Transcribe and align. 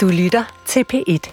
Du 0.00 0.08
lytter 0.08 0.62
til 0.66 0.84
P1. 0.94 1.32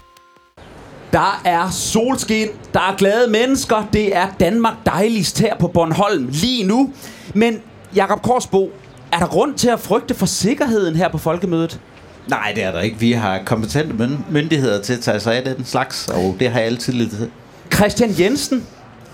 Der 1.13 1.41
er 1.45 1.69
solskin, 1.69 2.47
der 2.73 2.79
er 2.79 2.95
glade 2.97 3.31
mennesker, 3.31 3.87
det 3.93 4.15
er 4.15 4.27
Danmark 4.39 4.73
dejligst 4.85 5.39
her 5.39 5.55
på 5.55 5.67
Bornholm 5.67 6.27
lige 6.31 6.63
nu. 6.63 6.93
Men 7.33 7.61
Jakob 7.95 8.21
Korsbo, 8.21 8.71
er 9.11 9.19
der 9.19 9.27
grund 9.27 9.53
til 9.55 9.69
at 9.69 9.79
frygte 9.79 10.13
for 10.13 10.25
sikkerheden 10.25 10.95
her 10.95 11.09
på 11.09 11.17
folkemødet? 11.17 11.79
Nej, 12.27 12.51
det 12.55 12.63
er 12.63 12.71
der 12.71 12.81
ikke. 12.81 12.99
Vi 12.99 13.11
har 13.11 13.41
kompetente 13.45 14.09
myndigheder 14.29 14.81
til 14.81 14.93
at 14.93 14.99
tage 14.99 15.19
sig 15.19 15.35
af 15.35 15.43
den 15.43 15.65
slags, 15.65 16.07
og 16.07 16.35
det 16.39 16.49
har 16.49 16.59
jeg 16.59 16.67
altid 16.67 16.93
lidt 16.93 17.11
til. 17.11 17.31
Christian 17.73 18.09
Jensen, 18.19 18.67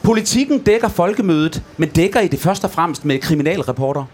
politikken 0.03 0.59
dækker 0.59 0.87
folkemødet, 0.87 1.63
men 1.77 1.89
dækker 1.89 2.19
I 2.19 2.27
det 2.27 2.39
først 2.39 2.63
og 2.63 2.71
fremmest 2.71 3.05
med 3.05 3.19
kriminalreporter? 3.19 4.05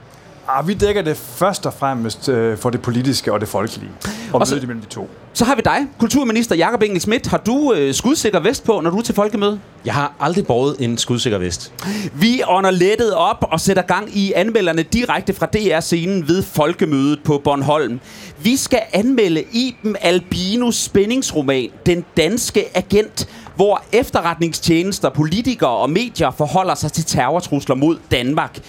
Ah, 0.55 0.67
vi 0.67 0.73
dækker 0.73 1.01
det 1.01 1.17
først 1.17 1.65
og 1.65 1.73
fremmest 1.73 2.29
øh, 2.29 2.57
for 2.57 2.69
det 2.69 2.81
politiske 2.81 3.33
og 3.33 3.39
det 3.39 3.49
folkelige. 3.49 3.91
Og, 4.33 4.39
og 4.39 4.47
så, 4.47 4.55
mellem 4.55 4.81
de 4.81 4.87
to. 4.87 5.09
Så 5.33 5.45
har 5.45 5.55
vi 5.55 5.61
dig, 5.65 5.87
kulturminister 5.99 6.55
Jakob 6.55 6.81
Engel 6.81 7.01
Schmidt. 7.01 7.27
Har 7.27 7.37
du 7.37 7.73
øh, 7.73 7.93
skudsikker 7.93 8.39
vest 8.39 8.63
på, 8.63 8.81
når 8.83 8.89
du 8.89 8.97
er 8.97 9.01
til 9.01 9.15
folkemøde? 9.15 9.59
Jeg 9.85 9.93
har 9.93 10.13
aldrig 10.19 10.47
båret 10.47 10.75
en 10.79 10.97
skudsikker 10.97 11.37
vest. 11.37 11.73
Vi 12.13 12.41
ånder 12.47 12.71
lettet 12.71 13.13
op 13.13 13.45
og 13.51 13.59
sætter 13.59 13.83
gang 13.83 14.17
i 14.17 14.33
anmelderne 14.33 14.83
direkte 14.83 15.33
fra 15.33 15.45
DR-scenen 15.45 16.27
ved 16.27 16.43
folkemødet 16.43 17.19
på 17.23 17.41
Bornholm. 17.43 17.99
Vi 18.37 18.57
skal 18.57 18.81
anmelde 18.93 19.43
Iben 19.51 19.95
Albinus 20.01 20.75
spændingsroman, 20.75 21.69
Den 21.85 22.05
Danske 22.17 22.77
Agent, 22.77 23.29
hvor 23.55 23.83
efterretningstjenester, 23.91 25.09
politikere 25.09 25.69
og 25.69 25.89
medier 25.89 26.31
forholder 26.31 26.75
sig 26.75 26.91
til 26.91 27.05
terrortrusler 27.05 27.75
mod 27.75 27.97
Danmark. 28.11 28.59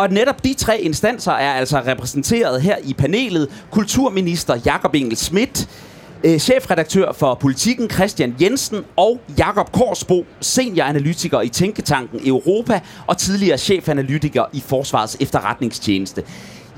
Og 0.00 0.10
netop 0.10 0.44
de 0.44 0.54
tre 0.54 0.80
instanser 0.80 1.32
er 1.32 1.52
altså 1.52 1.80
repræsenteret 1.86 2.62
her 2.62 2.76
i 2.84 2.94
panelet. 2.94 3.48
Kulturminister 3.70 4.60
Jakob 4.64 4.94
Engel 4.94 5.16
Schmidt, 5.16 5.68
øh, 6.24 6.38
chefredaktør 6.38 7.12
for 7.12 7.34
Politiken 7.34 7.90
Christian 7.90 8.36
Jensen 8.40 8.78
og 8.96 9.20
Jakob 9.38 9.72
Korsbo, 9.72 10.26
senioranalytiker 10.40 11.40
i 11.40 11.48
Tænketanken 11.48 12.20
Europa 12.24 12.80
og 13.06 13.18
tidligere 13.18 13.58
chefanalytiker 13.58 14.44
i 14.52 14.60
Forsvarets 14.60 15.16
efterretningstjeneste. 15.20 16.22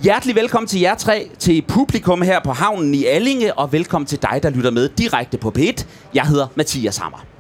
Hjertelig 0.02 0.36
velkommen 0.36 0.68
til 0.68 0.80
jer 0.80 0.94
tre, 0.94 1.28
til 1.38 1.62
publikum 1.68 2.22
her 2.22 2.40
på 2.44 2.52
havnen 2.52 2.94
i 2.94 3.04
Allinge, 3.04 3.54
og 3.54 3.72
velkommen 3.72 4.06
til 4.06 4.18
dig, 4.22 4.40
der 4.42 4.50
lytter 4.50 4.70
med 4.70 4.88
direkte 4.88 5.38
på 5.38 5.52
P1. 5.58 5.84
Jeg 6.14 6.26
hedder 6.26 6.46
Mathias 6.56 6.96
Hammer. 6.96 7.31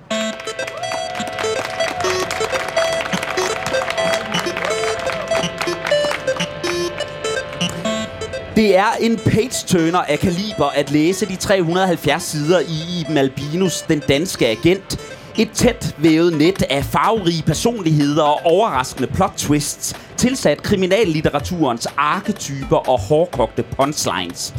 Det 8.56 8.76
er 8.76 8.92
en 9.00 9.16
page-turner 9.16 9.98
af 9.98 10.18
kaliber 10.18 10.66
at 10.74 10.90
læse 10.90 11.26
de 11.26 11.36
370 11.36 12.22
sider 12.22 12.60
i 12.60 13.00
Iben 13.00 13.18
Albinus, 13.18 13.82
den 13.82 14.02
danske 14.08 14.46
agent. 14.46 15.00
Et 15.38 15.50
tæt 15.50 15.94
vævet 15.98 16.38
net 16.38 16.62
af 16.62 16.84
farverige 16.84 17.42
personligheder 17.42 18.22
og 18.22 18.40
overraskende 18.44 19.08
plot 19.08 19.32
twists, 19.36 19.96
tilsat 20.16 20.62
kriminallitteraturens 20.62 21.88
arketyper 21.96 22.76
og 22.76 23.00
hårdkogte 23.00 23.62
punchlines. 23.62 24.54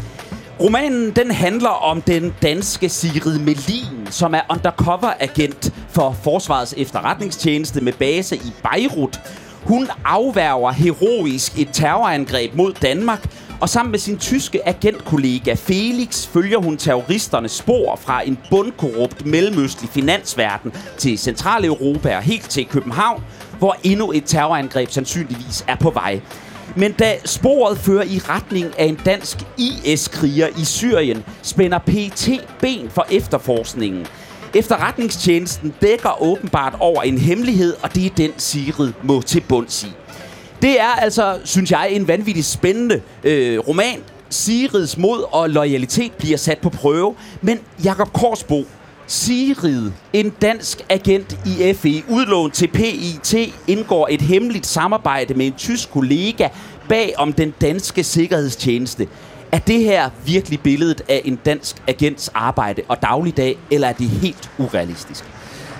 Romanen 0.59 1.11
den 1.11 1.31
handler 1.31 1.69
om 1.69 2.02
den 2.02 2.33
danske 2.41 2.89
Sigrid 2.89 3.39
Melin, 3.39 4.07
som 4.09 4.33
er 4.33 4.41
undercover-agent 4.50 5.73
for 5.89 6.16
Forsvarets 6.23 6.73
efterretningstjeneste 6.78 7.81
med 7.81 7.94
base 7.94 8.35
i 8.35 8.53
Beirut. 8.63 9.19
Hun 9.63 9.88
afværger 10.05 10.72
heroisk 10.72 11.59
et 11.59 11.69
terrorangreb 11.73 12.55
mod 12.55 12.73
Danmark, 12.73 13.30
og 13.64 13.69
sammen 13.69 13.92
med 13.92 14.00
sin 14.00 14.17
tyske 14.17 14.67
agentkollega 14.67 15.53
Felix 15.53 16.28
følger 16.28 16.58
hun 16.58 16.78
terroristernes 16.78 17.52
spor 17.52 17.95
fra 17.95 18.28
en 18.28 18.39
bundkorrupt 18.50 19.25
mellemøstlig 19.25 19.89
finansverden 19.89 20.73
til 20.97 21.17
Centraleuropa 21.17 22.16
og 22.16 22.22
helt 22.22 22.50
til 22.50 22.66
København, 22.66 23.23
hvor 23.59 23.78
endnu 23.84 24.12
et 24.12 24.24
terrorangreb 24.25 24.90
sandsynligvis 24.90 25.66
er 25.68 25.75
på 25.75 25.90
vej. 25.90 26.22
Men 26.75 26.91
da 26.91 27.18
sporet 27.25 27.78
fører 27.78 28.03
i 28.03 28.19
retning 28.29 28.79
af 28.79 28.85
en 28.85 29.00
dansk 29.06 29.38
IS-kriger 29.57 30.47
i 30.47 30.66
Syrien, 30.66 31.24
spænder 31.41 31.80
PT 31.80 32.30
ben 32.62 32.90
for 32.90 33.06
efterforskningen. 33.12 34.07
Efterretningstjenesten 34.53 35.74
dækker 35.81 36.22
åbenbart 36.22 36.75
over 36.80 37.01
en 37.01 37.18
hemmelighed, 37.18 37.75
og 37.84 37.95
det 37.95 38.06
er 38.06 38.16
den 38.18 38.31
Sigrid 38.38 38.91
må 39.03 39.22
til 39.22 39.44
bunds 39.50 39.84
i. 39.84 40.03
Det 40.63 40.81
er 40.81 40.96
altså, 41.01 41.40
synes 41.44 41.72
jeg, 41.72 41.88
en 41.91 42.07
vanvittig 42.07 42.46
spændende 42.46 43.01
øh, 43.24 43.59
roman. 43.59 44.00
Sigrids 44.29 44.97
mod 44.97 45.25
og 45.31 45.50
loyalitet 45.50 46.12
bliver 46.12 46.38
sat 46.38 46.57
på 46.57 46.69
prøve. 46.69 47.16
Men 47.41 47.59
Jakob 47.84 48.13
Korsbo, 48.13 48.66
Sigrid, 49.07 49.91
en 50.13 50.29
dansk 50.29 50.81
agent 50.90 51.38
i 51.46 51.74
FE, 51.74 52.03
udlånt 52.09 52.53
til 52.53 52.68
PIT, 52.68 53.35
indgår 53.68 54.07
et 54.12 54.22
hemmeligt 54.22 54.66
samarbejde 54.66 55.34
med 55.34 55.46
en 55.46 55.53
tysk 55.53 55.91
kollega 55.91 56.47
bag 56.90 57.13
om 57.18 57.34
den 57.34 57.53
danske 57.62 58.03
sikkerhedstjeneste. 58.03 59.07
Er 59.51 59.59
det 59.59 59.80
her 59.80 60.09
virkelig 60.25 60.59
billedet 60.59 61.01
af 61.09 61.22
en 61.25 61.35
dansk 61.35 61.75
agents 61.88 62.31
arbejde 62.34 62.81
og 62.88 63.01
dagligdag, 63.01 63.57
eller 63.72 63.88
er 63.88 63.94
det 63.94 64.09
helt 64.09 64.51
urealistisk? 64.57 65.25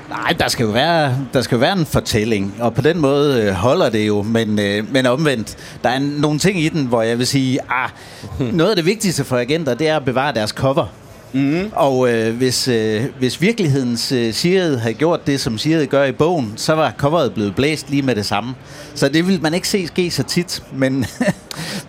Nej, 0.09 0.35
der 0.39 0.47
skal 0.47 0.63
jo 0.63 0.71
være, 0.71 1.17
der 1.33 1.41
skal 1.41 1.55
jo 1.55 1.59
være 1.59 1.77
en 1.77 1.85
fortælling, 1.85 2.55
og 2.59 2.73
på 2.73 2.81
den 2.81 2.99
måde 2.99 3.41
øh, 3.41 3.53
holder 3.53 3.89
det 3.89 4.07
jo, 4.07 4.21
men, 4.21 4.59
øh, 4.59 4.91
men 4.93 5.05
omvendt, 5.05 5.57
der 5.83 5.89
er 5.89 5.99
nogle 5.99 6.39
ting 6.39 6.59
i 6.59 6.69
den, 6.69 6.85
hvor 6.85 7.01
jeg 7.01 7.17
vil 7.17 7.27
sige, 7.27 7.59
ah, 7.69 7.89
noget 8.53 8.69
af 8.69 8.75
det 8.75 8.85
vigtigste 8.85 9.23
for 9.23 9.37
agenter, 9.37 9.73
det 9.73 9.87
er 9.87 9.95
at 9.95 10.05
bevare 10.05 10.33
deres 10.33 10.49
cover. 10.49 10.85
Mm. 11.33 11.71
Og 11.75 12.13
øh, 12.13 12.35
hvis, 12.35 12.67
øh, 12.67 13.03
hvis 13.19 13.41
virkelighedens 13.41 14.11
øh, 14.11 14.33
Sigrid 14.33 14.77
havde 14.77 14.94
gjort 14.94 15.27
det, 15.27 15.39
som 15.39 15.57
Sigrid 15.57 15.88
gør 15.88 16.03
i 16.03 16.11
bogen, 16.11 16.53
så 16.55 16.73
var 16.73 16.94
coveret 16.97 17.33
blevet 17.33 17.55
blæst 17.55 17.89
lige 17.89 18.01
med 18.01 18.16
det 18.16 18.25
samme. 18.25 18.55
Så 18.95 19.09
det 19.09 19.27
vil 19.27 19.41
man 19.41 19.53
ikke 19.53 19.67
se 19.67 19.88
ske 19.88 20.11
så 20.11 20.23
tit, 20.23 20.63
men, 20.71 21.05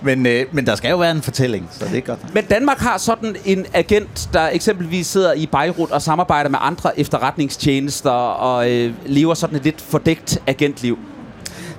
men, 0.03 0.27
øh, 0.27 0.47
men 0.53 0.67
der 0.67 0.75
skal 0.75 0.91
jo 0.91 0.97
være 0.97 1.11
en 1.11 1.23
fortælling, 1.23 1.69
så 1.73 1.85
det 1.85 1.97
er 1.97 2.01
godt. 2.01 2.35
Men 2.35 2.45
Danmark 2.45 2.79
har 2.79 2.99
sådan 2.99 3.37
en 3.45 3.67
agent, 3.75 4.29
der 4.33 4.49
eksempelvis 4.49 5.07
sidder 5.07 5.33
i 5.33 5.47
Beirut 5.47 5.91
og 5.91 6.03
samarbejder 6.03 6.51
med 6.51 6.59
andre 6.63 7.01
efterretningstjenester 7.01 8.11
og 8.11 8.71
øh, 8.71 8.93
lever 9.07 9.35
sådan 9.35 9.57
et 9.57 9.65
lidt 9.65 9.81
fordækt 9.81 10.39
agentliv. 10.47 10.99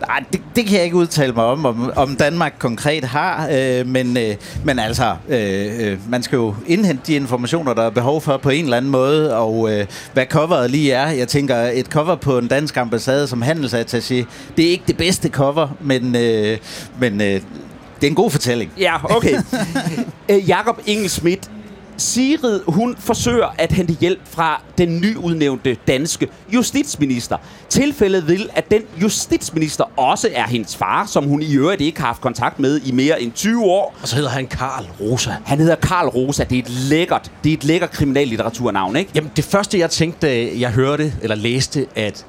Nej, 0.01 0.23
det, 0.33 0.41
det 0.55 0.65
kan 0.65 0.75
jeg 0.75 0.83
ikke 0.83 0.95
udtale 0.95 1.33
mig 1.33 1.43
om, 1.43 1.65
om, 1.65 1.91
om 1.95 2.15
Danmark 2.15 2.55
konkret 2.59 3.03
har, 3.03 3.49
øh, 3.51 3.87
men, 3.87 4.17
øh, 4.17 4.35
men 4.63 4.79
altså, 4.79 5.15
øh, 5.29 5.87
øh, 5.87 6.09
man 6.09 6.23
skal 6.23 6.35
jo 6.35 6.55
indhente 6.67 7.03
de 7.07 7.13
informationer, 7.15 7.73
der 7.73 7.83
er 7.83 7.89
behov 7.89 8.21
for 8.21 8.37
på 8.37 8.49
en 8.49 8.63
eller 8.63 8.77
anden 8.77 8.91
måde, 8.91 9.37
og 9.37 9.71
øh, 9.71 9.85
hvad 10.13 10.25
coveret 10.25 10.71
lige 10.71 10.91
er. 10.91 11.07
Jeg 11.07 11.27
tænker, 11.27 11.55
et 11.55 11.85
cover 11.85 12.15
på 12.15 12.37
en 12.37 12.47
dansk 12.47 12.77
ambassade 12.77 13.27
som 13.27 13.43
handelsattaché, 13.43 14.25
det 14.57 14.65
er 14.65 14.69
ikke 14.69 14.83
det 14.87 14.97
bedste 14.97 15.29
cover, 15.29 15.67
men, 15.81 16.15
øh, 16.15 16.57
men 16.99 17.21
øh, 17.21 17.27
det 17.27 18.03
er 18.03 18.07
en 18.07 18.15
god 18.15 18.31
fortælling. 18.31 18.71
Ja, 18.79 19.15
okay. 19.15 19.41
øh, 20.31 20.49
Jakob 20.49 20.81
Schmidt, 21.07 21.49
Sigrid, 21.97 22.61
hun 22.67 22.95
forsøger 22.99 23.55
at 23.57 23.71
hente 23.71 23.93
hjælp 24.01 24.19
fra 24.25 24.61
den 24.77 25.01
nyudnævnte 25.01 25.77
danske 25.87 26.27
justitsminister. 26.53 27.37
Tilfældet 27.69 28.27
vil, 28.27 28.49
at 28.55 28.71
den 28.71 28.81
justitsminister 29.01 29.83
også 29.99 30.29
er 30.33 30.47
hendes 30.47 30.75
far, 30.75 31.05
som 31.05 31.23
hun 31.23 31.41
i 31.41 31.55
øvrigt 31.55 31.81
ikke 31.81 31.99
har 31.99 32.07
haft 32.07 32.21
kontakt 32.21 32.59
med 32.59 32.81
i 32.81 32.91
mere 32.91 33.21
end 33.21 33.31
20 33.31 33.63
år. 33.63 33.95
Og 34.01 34.07
så 34.07 34.15
hedder 34.15 34.29
han 34.29 34.47
Karl 34.47 34.85
Rosa. 35.01 35.31
Han 35.45 35.57
hedder 35.59 35.75
Karl 35.75 36.07
Rosa. 36.07 36.43
Det 36.43 36.57
er 36.57 36.63
et 36.63 36.69
lækkert, 36.69 37.31
det 37.43 37.49
er 37.49 37.53
et 37.53 37.63
lækkert 37.63 37.91
kriminallitteraturnavn, 37.91 38.95
ikke? 38.95 39.11
Jamen, 39.15 39.31
det 39.35 39.43
første, 39.45 39.79
jeg 39.79 39.89
tænkte, 39.89 40.59
jeg 40.59 40.71
hørte 40.71 41.13
eller 41.21 41.35
læste, 41.35 41.85
at 41.95 42.25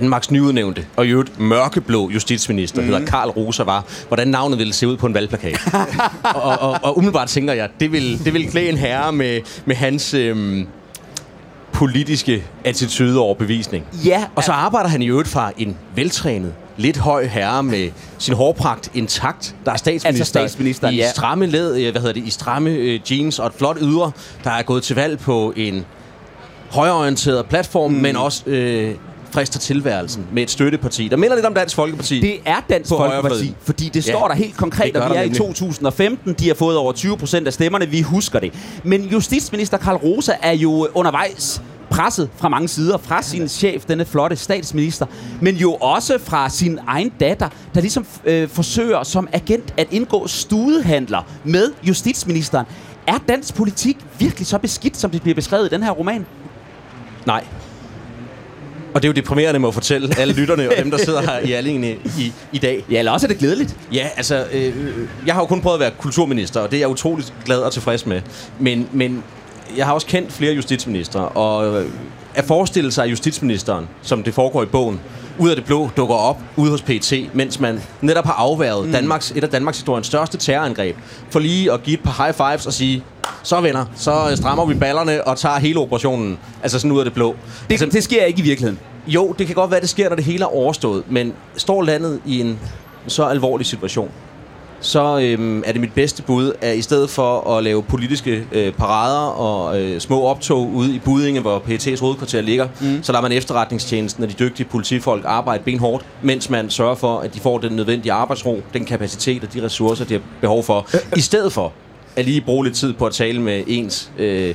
Danmarks 0.00 0.30
nyudnævnte 0.30 0.86
og 0.96 1.06
i 1.06 1.10
øvrigt 1.10 1.40
mørkeblå 1.40 2.10
justitsminister, 2.10 2.80
mm. 2.80 2.86
hedder 2.86 3.06
Karl 3.06 3.28
Rosa, 3.28 3.62
var, 3.62 3.84
hvordan 4.08 4.28
navnet 4.28 4.58
ville 4.58 4.72
se 4.72 4.88
ud 4.88 4.96
på 4.96 5.06
en 5.06 5.14
valgplakat. 5.14 5.60
og, 6.34 6.42
og, 6.42 6.78
og, 6.82 6.98
umiddelbart 6.98 7.28
tænker 7.28 7.52
jeg, 7.52 7.68
det 7.80 7.92
vil, 7.92 8.24
det 8.24 8.34
vil 8.34 8.50
klæde 8.50 8.68
en 8.68 8.76
herre 8.76 9.12
med, 9.12 9.40
med 9.64 9.76
hans... 9.76 10.14
Øhm, 10.14 10.66
politiske 11.72 12.44
attitude 12.64 13.18
og 13.18 13.24
overbevisning. 13.24 13.84
Ja. 14.04 14.24
Og 14.34 14.44
så 14.44 14.52
arbejder 14.52 14.88
han 14.88 15.02
i 15.02 15.08
øvrigt 15.08 15.28
fra 15.28 15.52
en 15.58 15.76
veltrænet, 15.94 16.54
lidt 16.76 16.96
høj 16.96 17.26
herre 17.26 17.62
med 17.62 17.90
sin 18.18 18.34
hårpragt 18.34 18.90
intakt, 18.94 19.56
der 19.64 19.72
er 19.72 19.76
statsminister, 19.76 20.08
altså 20.08 20.24
statsminister 20.24 20.88
i 20.88 20.96
ja. 20.96 21.10
stramme 21.10 21.46
led, 21.46 21.76
øh, 21.76 21.92
hvad 21.92 22.00
hedder 22.00 22.14
det, 22.14 22.24
i 22.24 22.30
stramme 22.30 22.70
øh, 22.70 23.00
jeans 23.10 23.38
og 23.38 23.46
et 23.46 23.52
flot 23.58 23.76
ydre, 23.80 24.12
der 24.44 24.50
er 24.50 24.62
gået 24.62 24.82
til 24.82 24.96
valg 24.96 25.18
på 25.18 25.52
en 25.56 25.84
højorienteret 26.70 27.46
platform, 27.46 27.90
mm. 27.90 27.98
men 27.98 28.16
også 28.16 28.42
øh, 28.46 28.94
frister 29.34 29.58
tilværelsen 29.58 30.26
med 30.32 30.42
et 30.42 30.50
støtteparti, 30.50 31.08
der 31.08 31.16
minder 31.16 31.34
lidt 31.34 31.46
om 31.46 31.54
Dansk 31.54 31.76
Folkeparti. 31.76 32.20
Det 32.20 32.40
er 32.44 32.56
Dansk 32.68 32.88
Folkeparti, 32.88 33.54
fordi 33.62 33.88
det 33.88 34.04
står 34.04 34.22
ja, 34.22 34.28
der 34.28 34.34
helt 34.34 34.56
konkret, 34.56 34.96
at 34.96 35.10
vi 35.10 35.16
er 35.16 35.22
i 35.22 35.34
2015. 35.34 36.34
De 36.34 36.46
har 36.48 36.54
fået 36.54 36.76
over 36.76 36.92
20 36.92 37.16
procent 37.16 37.46
af 37.46 37.52
stemmerne. 37.52 37.86
Vi 37.86 38.00
husker 38.00 38.38
det. 38.38 38.54
Men 38.84 39.02
justitsminister 39.04 39.76
Karl 39.76 39.96
Rosa 39.96 40.32
er 40.42 40.52
jo 40.52 40.88
undervejs 40.94 41.62
presset 41.90 42.30
fra 42.36 42.48
mange 42.48 42.68
sider, 42.68 42.98
fra 42.98 43.22
sin 43.22 43.48
chef, 43.48 43.84
denne 43.84 44.04
flotte 44.04 44.36
statsminister, 44.36 45.06
men 45.40 45.56
jo 45.56 45.74
også 45.74 46.18
fra 46.18 46.48
sin 46.48 46.78
egen 46.86 47.12
datter, 47.20 47.48
der 47.74 47.80
ligesom 47.80 48.06
øh, 48.24 48.48
forsøger 48.48 49.02
som 49.02 49.28
agent 49.32 49.74
at 49.76 49.86
indgå 49.90 50.26
studehandler 50.26 51.22
med 51.44 51.72
justitsministeren. 51.82 52.66
Er 53.06 53.18
dansk 53.28 53.54
politik 53.54 53.96
virkelig 54.18 54.46
så 54.46 54.58
beskidt, 54.58 54.96
som 54.96 55.10
det 55.10 55.22
bliver 55.22 55.34
beskrevet 55.34 55.66
i 55.66 55.74
den 55.74 55.82
her 55.82 55.90
roman? 55.90 56.26
Nej. 57.26 57.44
Og 58.94 59.02
det 59.02 59.08
er 59.08 59.12
jo 59.12 59.12
deprimerende 59.12 59.60
med 59.60 59.68
at 59.68 59.74
fortælle 59.74 60.18
alle 60.18 60.34
lytterne 60.34 60.68
og 60.68 60.74
dem, 60.78 60.90
der 60.90 60.98
sidder 60.98 61.20
her 61.20 61.38
i 61.38 61.52
Allinge 61.52 61.98
i, 62.18 62.32
i 62.52 62.58
dag. 62.58 62.84
Ja, 62.90 62.98
eller 62.98 63.12
også 63.12 63.26
er 63.26 63.28
det 63.28 63.38
glædeligt. 63.38 63.76
Ja, 63.92 64.08
altså, 64.16 64.46
øh, 64.52 64.74
jeg 65.26 65.34
har 65.34 65.42
jo 65.42 65.46
kun 65.46 65.60
prøvet 65.60 65.76
at 65.76 65.80
være 65.80 65.90
kulturminister, 65.98 66.60
og 66.60 66.70
det 66.70 66.76
er 66.76 66.80
jeg 66.80 66.88
utroligt 66.88 67.34
glad 67.44 67.58
og 67.58 67.72
tilfreds 67.72 68.06
med. 68.06 68.20
Men, 68.58 68.88
men 68.92 69.24
jeg 69.76 69.86
har 69.86 69.92
også 69.92 70.06
kendt 70.06 70.32
flere 70.32 70.54
justitsministre, 70.54 71.28
og 71.28 71.82
øh, 71.82 71.90
at 72.34 72.44
forestille 72.44 72.92
sig 72.92 73.10
justitsministeren, 73.10 73.88
som 74.02 74.22
det 74.22 74.34
foregår 74.34 74.62
i 74.62 74.66
bogen, 74.66 75.00
ud 75.38 75.50
af 75.50 75.56
det 75.56 75.64
blå 75.64 75.90
dukker 75.96 76.14
op 76.14 76.40
ude 76.56 76.70
hos 76.70 76.82
PET, 76.82 77.30
mens 77.32 77.60
man 77.60 77.80
netop 78.00 78.24
har 78.24 78.32
afværget 78.32 78.86
mm. 78.86 78.92
Danmarks, 78.92 79.30
et 79.36 79.44
af 79.44 79.50
Danmarks 79.50 79.78
historiens 79.78 80.06
største 80.06 80.38
terrorangreb, 80.38 80.96
for 81.30 81.38
lige 81.40 81.72
at 81.72 81.82
give 81.82 81.94
et 81.94 82.02
par 82.02 82.24
high 82.24 82.34
fives 82.34 82.66
og 82.66 82.72
sige, 82.72 83.04
så 83.44 83.60
venner, 83.60 83.84
så 83.96 84.28
øh, 84.30 84.36
strammer 84.36 84.66
vi 84.66 84.74
ballerne 84.74 85.26
og 85.26 85.38
tager 85.38 85.58
hele 85.58 85.80
operationen, 85.80 86.38
altså 86.62 86.78
sådan 86.78 86.92
ud 86.92 86.98
af 86.98 87.04
det 87.04 87.14
blå. 87.14 87.36
Det, 87.70 87.70
altså, 87.70 87.86
det 87.86 88.04
sker 88.04 88.24
ikke 88.24 88.40
i 88.40 88.42
virkeligheden. 88.42 88.78
Jo, 89.06 89.34
det 89.38 89.46
kan 89.46 89.54
godt 89.54 89.70
være, 89.70 89.80
det 89.80 89.88
sker, 89.88 90.08
når 90.08 90.16
det 90.16 90.24
hele 90.24 90.44
er 90.44 90.54
overstået, 90.56 91.04
men 91.08 91.32
står 91.56 91.82
landet 91.82 92.20
i 92.26 92.40
en 92.40 92.58
så 93.06 93.24
alvorlig 93.24 93.66
situation, 93.66 94.10
så 94.80 95.18
øhm, 95.22 95.62
er 95.66 95.72
det 95.72 95.80
mit 95.80 95.92
bedste 95.92 96.22
bud, 96.22 96.52
at 96.60 96.76
i 96.76 96.82
stedet 96.82 97.10
for 97.10 97.56
at 97.56 97.64
lave 97.64 97.82
politiske 97.82 98.46
øh, 98.52 98.72
parader 98.72 99.26
og 99.26 99.80
øh, 99.80 100.00
små 100.00 100.22
optog 100.22 100.70
ude 100.74 100.94
i 100.94 100.98
Budinge, 100.98 101.40
hvor 101.40 101.58
PET's 101.58 102.00
hovedkvarter 102.00 102.40
ligger, 102.40 102.68
mm. 102.80 103.02
så 103.02 103.12
lader 103.12 103.22
man 103.22 103.32
efterretningstjenesten 103.32 104.24
og 104.24 104.30
de 104.30 104.34
dygtige 104.34 104.66
politifolk 104.66 105.24
arbejde 105.26 105.62
benhårdt, 105.64 106.04
mens 106.22 106.50
man 106.50 106.70
sørger 106.70 106.94
for, 106.94 107.18
at 107.18 107.34
de 107.34 107.40
får 107.40 107.58
den 107.58 107.72
nødvendige 107.72 108.12
arbejdsro, 108.12 108.62
den 108.72 108.84
kapacitet 108.84 109.44
og 109.44 109.54
de 109.54 109.62
ressourcer, 109.62 110.04
de 110.04 110.14
har 110.14 110.20
behov 110.40 110.62
for, 110.62 110.86
i 111.16 111.20
stedet 111.20 111.52
for 111.52 111.72
at 112.16 112.24
lige 112.24 112.40
bruge 112.40 112.64
lidt 112.64 112.76
tid 112.76 112.92
på 112.92 113.06
at 113.06 113.12
tale 113.12 113.40
med 113.40 113.62
ens... 113.66 114.10
Øh, 114.18 114.54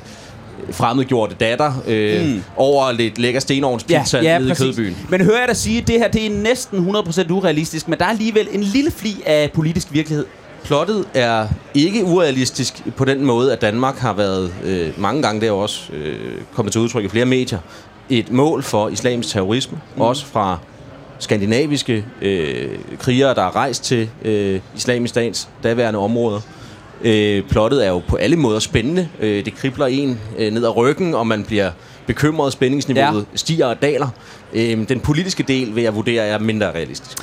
fremmedgjorte 0.72 1.36
datter 1.36 1.74
øh, 1.88 2.26
mm. 2.28 2.44
over 2.56 2.92
lidt 2.92 3.18
lækker 3.18 3.40
stenovnspizza 3.40 4.18
ja, 4.18 4.24
ja, 4.24 4.38
nede 4.40 4.50
præcis. 4.50 4.66
i 4.66 4.82
Kødbyen. 4.82 4.98
Men 5.10 5.22
hører 5.22 5.40
jeg 5.40 5.48
dig 5.48 5.58
sige, 5.58 5.82
at 5.82 5.88
det 5.88 5.96
her 6.00 6.08
det 6.08 6.26
er 6.26 6.30
næsten 6.30 6.96
100% 6.96 7.32
urealistisk, 7.32 7.88
men 7.88 8.00
der 8.00 8.06
er 8.06 8.10
alligevel 8.10 8.48
en 8.52 8.64
lille 8.64 8.92
fli 8.92 9.24
af 9.26 9.52
politisk 9.54 9.88
virkelighed. 9.92 10.26
Plottet 10.64 11.06
er 11.14 11.48
ikke 11.74 12.06
urealistisk 12.06 12.84
på 12.98 13.06
den 13.06 13.26
måde, 13.26 13.54
at 13.54 13.62
Danmark 13.62 13.98
har 13.98 14.14
været 14.14 14.54
øh, 14.64 15.02
mange 15.02 15.22
gange, 15.22 15.42
der 15.42 15.52
også 15.52 15.94
øh, 15.94 16.16
kommet 16.54 16.72
til 16.72 16.82
udtryk 16.82 17.06
i 17.06 17.08
flere 17.08 17.26
medier, 17.26 17.60
et 18.10 18.32
mål 18.32 18.64
for 18.64 18.90
islamisk 18.90 19.30
terrorisme, 19.30 19.78
mm. 19.96 20.02
også 20.02 20.26
fra 20.26 20.58
skandinaviske 21.20 22.06
øh, 22.22 22.70
krigere, 23.00 23.36
der 23.36 23.44
er 23.44 23.56
rejst 23.56 23.84
til 23.84 24.10
øh, 24.26 24.60
islamisk 24.76 25.10
stats 25.10 25.50
daværende 25.64 26.00
områder. 26.00 26.40
Øh, 27.02 27.44
plottet 27.44 27.86
er 27.86 27.90
jo 27.90 28.02
på 28.08 28.16
alle 28.16 28.36
måder 28.36 28.60
spændende. 28.60 29.10
Øh, 29.20 29.46
det 29.46 29.56
kribler 29.56 29.86
en 29.86 30.20
øh, 30.38 30.54
ned 30.54 30.66
ad 30.66 30.78
ryggen, 30.78 31.14
og 31.14 31.28
man 31.28 31.44
bliver 31.44 31.72
bekymret. 32.06 32.54
Spændingsniveauet 32.54 33.26
ja. 33.32 33.38
stiger 33.38 33.66
og 33.66 33.82
daler. 33.82 34.08
Øh, 34.54 34.90
den 34.90 35.00
politiske 35.00 35.44
del 35.44 35.76
vil 35.76 35.84
jeg 35.84 35.96
vurdere 35.96 36.26
er 36.26 36.38
mindre 36.40 36.72
realistisk. 36.72 37.18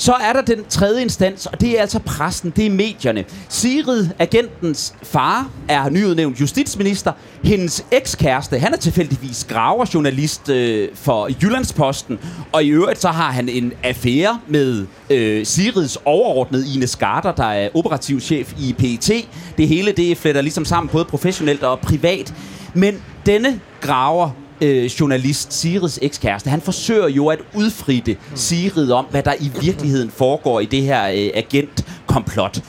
Så 0.00 0.12
er 0.12 0.32
der 0.32 0.40
den 0.40 0.64
tredje 0.68 1.02
instans, 1.02 1.46
og 1.46 1.60
det 1.60 1.76
er 1.76 1.80
altså 1.80 1.98
pressen, 1.98 2.52
det 2.56 2.66
er 2.66 2.70
medierne. 2.70 3.24
Sigrid, 3.48 4.06
agentens 4.18 4.94
far, 5.02 5.50
er 5.68 5.88
nyudnævnt 5.88 6.40
justitsminister. 6.40 7.12
Hendes 7.44 7.84
ekskæreste, 7.90 8.58
han 8.58 8.72
er 8.72 8.76
tilfældigvis 8.76 9.46
graverjournalist 9.48 10.48
øh, 10.48 10.88
for 10.94 11.28
Jyllandsposten. 11.42 12.18
Og 12.52 12.64
i 12.64 12.68
øvrigt 12.68 13.00
så 13.00 13.08
har 13.08 13.32
han 13.32 13.48
en 13.48 13.72
affære 13.82 14.40
med 14.48 14.86
øh, 15.10 15.46
Sigrids 15.46 15.98
overordnede 16.04 16.74
Ine 16.74 16.86
Skarter, 16.86 17.32
der 17.32 17.44
er 17.44 17.68
operativ 17.74 18.20
chef 18.20 18.52
i 18.60 18.74
PET. 18.78 19.28
Det 19.58 19.68
hele 19.68 19.92
det 19.92 20.18
fletter 20.18 20.40
ligesom 20.40 20.64
sammen 20.64 20.88
både 20.88 21.04
professionelt 21.04 21.62
og 21.62 21.80
privat. 21.80 22.34
Men 22.74 23.02
denne 23.26 23.60
graver 23.80 24.30
øh, 24.60 24.84
journalist, 24.84 25.52
Sirids 25.52 25.98
ekskæreste, 26.02 26.50
han 26.50 26.60
forsøger 26.60 27.08
jo 27.08 27.26
at 27.26 27.38
udfritte 27.54 28.16
Sirid 28.34 28.90
om, 28.90 29.06
hvad 29.10 29.22
der 29.22 29.34
i 29.40 29.50
virkeligheden 29.60 30.10
foregår 30.10 30.60
i 30.60 30.64
det 30.64 30.82
her 30.82 31.08
øh, 31.08 31.30
agentkomplot. 31.34 32.62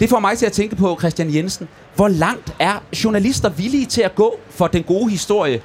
Det 0.00 0.08
får 0.08 0.18
mig 0.18 0.38
til 0.38 0.46
at 0.46 0.52
tænke 0.52 0.76
på, 0.76 0.96
Christian 0.98 1.34
Jensen, 1.34 1.68
hvor 1.94 2.08
langt 2.08 2.54
er 2.58 2.82
journalister 3.04 3.48
villige 3.48 3.86
til 3.86 4.02
at 4.02 4.14
gå 4.14 4.38
for 4.50 4.66
den 4.66 4.82
gode 4.82 5.10
historie? 5.10 5.60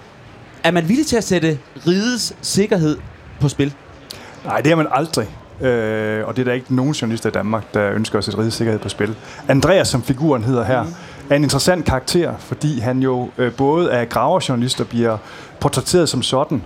Er 0.63 0.71
man 0.71 0.89
villig 0.89 1.07
til 1.07 1.17
at 1.17 1.23
sætte 1.23 1.57
rigets 1.87 2.33
sikkerhed 2.41 2.97
på 3.39 3.49
spil? 3.49 3.73
Nej, 4.45 4.61
det 4.61 4.71
er 4.71 4.75
man 4.75 4.87
aldrig. 4.91 5.27
Øh, 5.61 6.27
og 6.27 6.35
det 6.35 6.41
er 6.41 6.45
der 6.45 6.53
ikke 6.53 6.75
nogen 6.75 6.91
journalister 6.91 7.29
i 7.29 7.31
Danmark, 7.31 7.73
der 7.73 7.91
ønsker 7.91 8.17
at 8.17 8.23
sætte 8.23 8.39
rigets 8.39 8.55
sikkerhed 8.55 8.79
på 8.79 8.89
spil. 8.89 9.15
Andreas, 9.47 9.87
som 9.87 10.03
figuren 10.03 10.43
hedder 10.43 10.63
her, 10.63 10.83
mm 10.83 10.93
er 11.29 11.35
en 11.35 11.43
interessant 11.43 11.85
karakter, 11.85 12.33
fordi 12.39 12.79
han 12.79 12.99
jo 12.99 13.29
øh, 13.37 13.51
både 13.51 13.91
er 13.91 14.05
graverjournalist 14.05 14.81
og 14.81 14.87
bliver 14.87 15.17
portrætteret 15.59 16.09
som 16.09 16.21
sådan. 16.21 16.61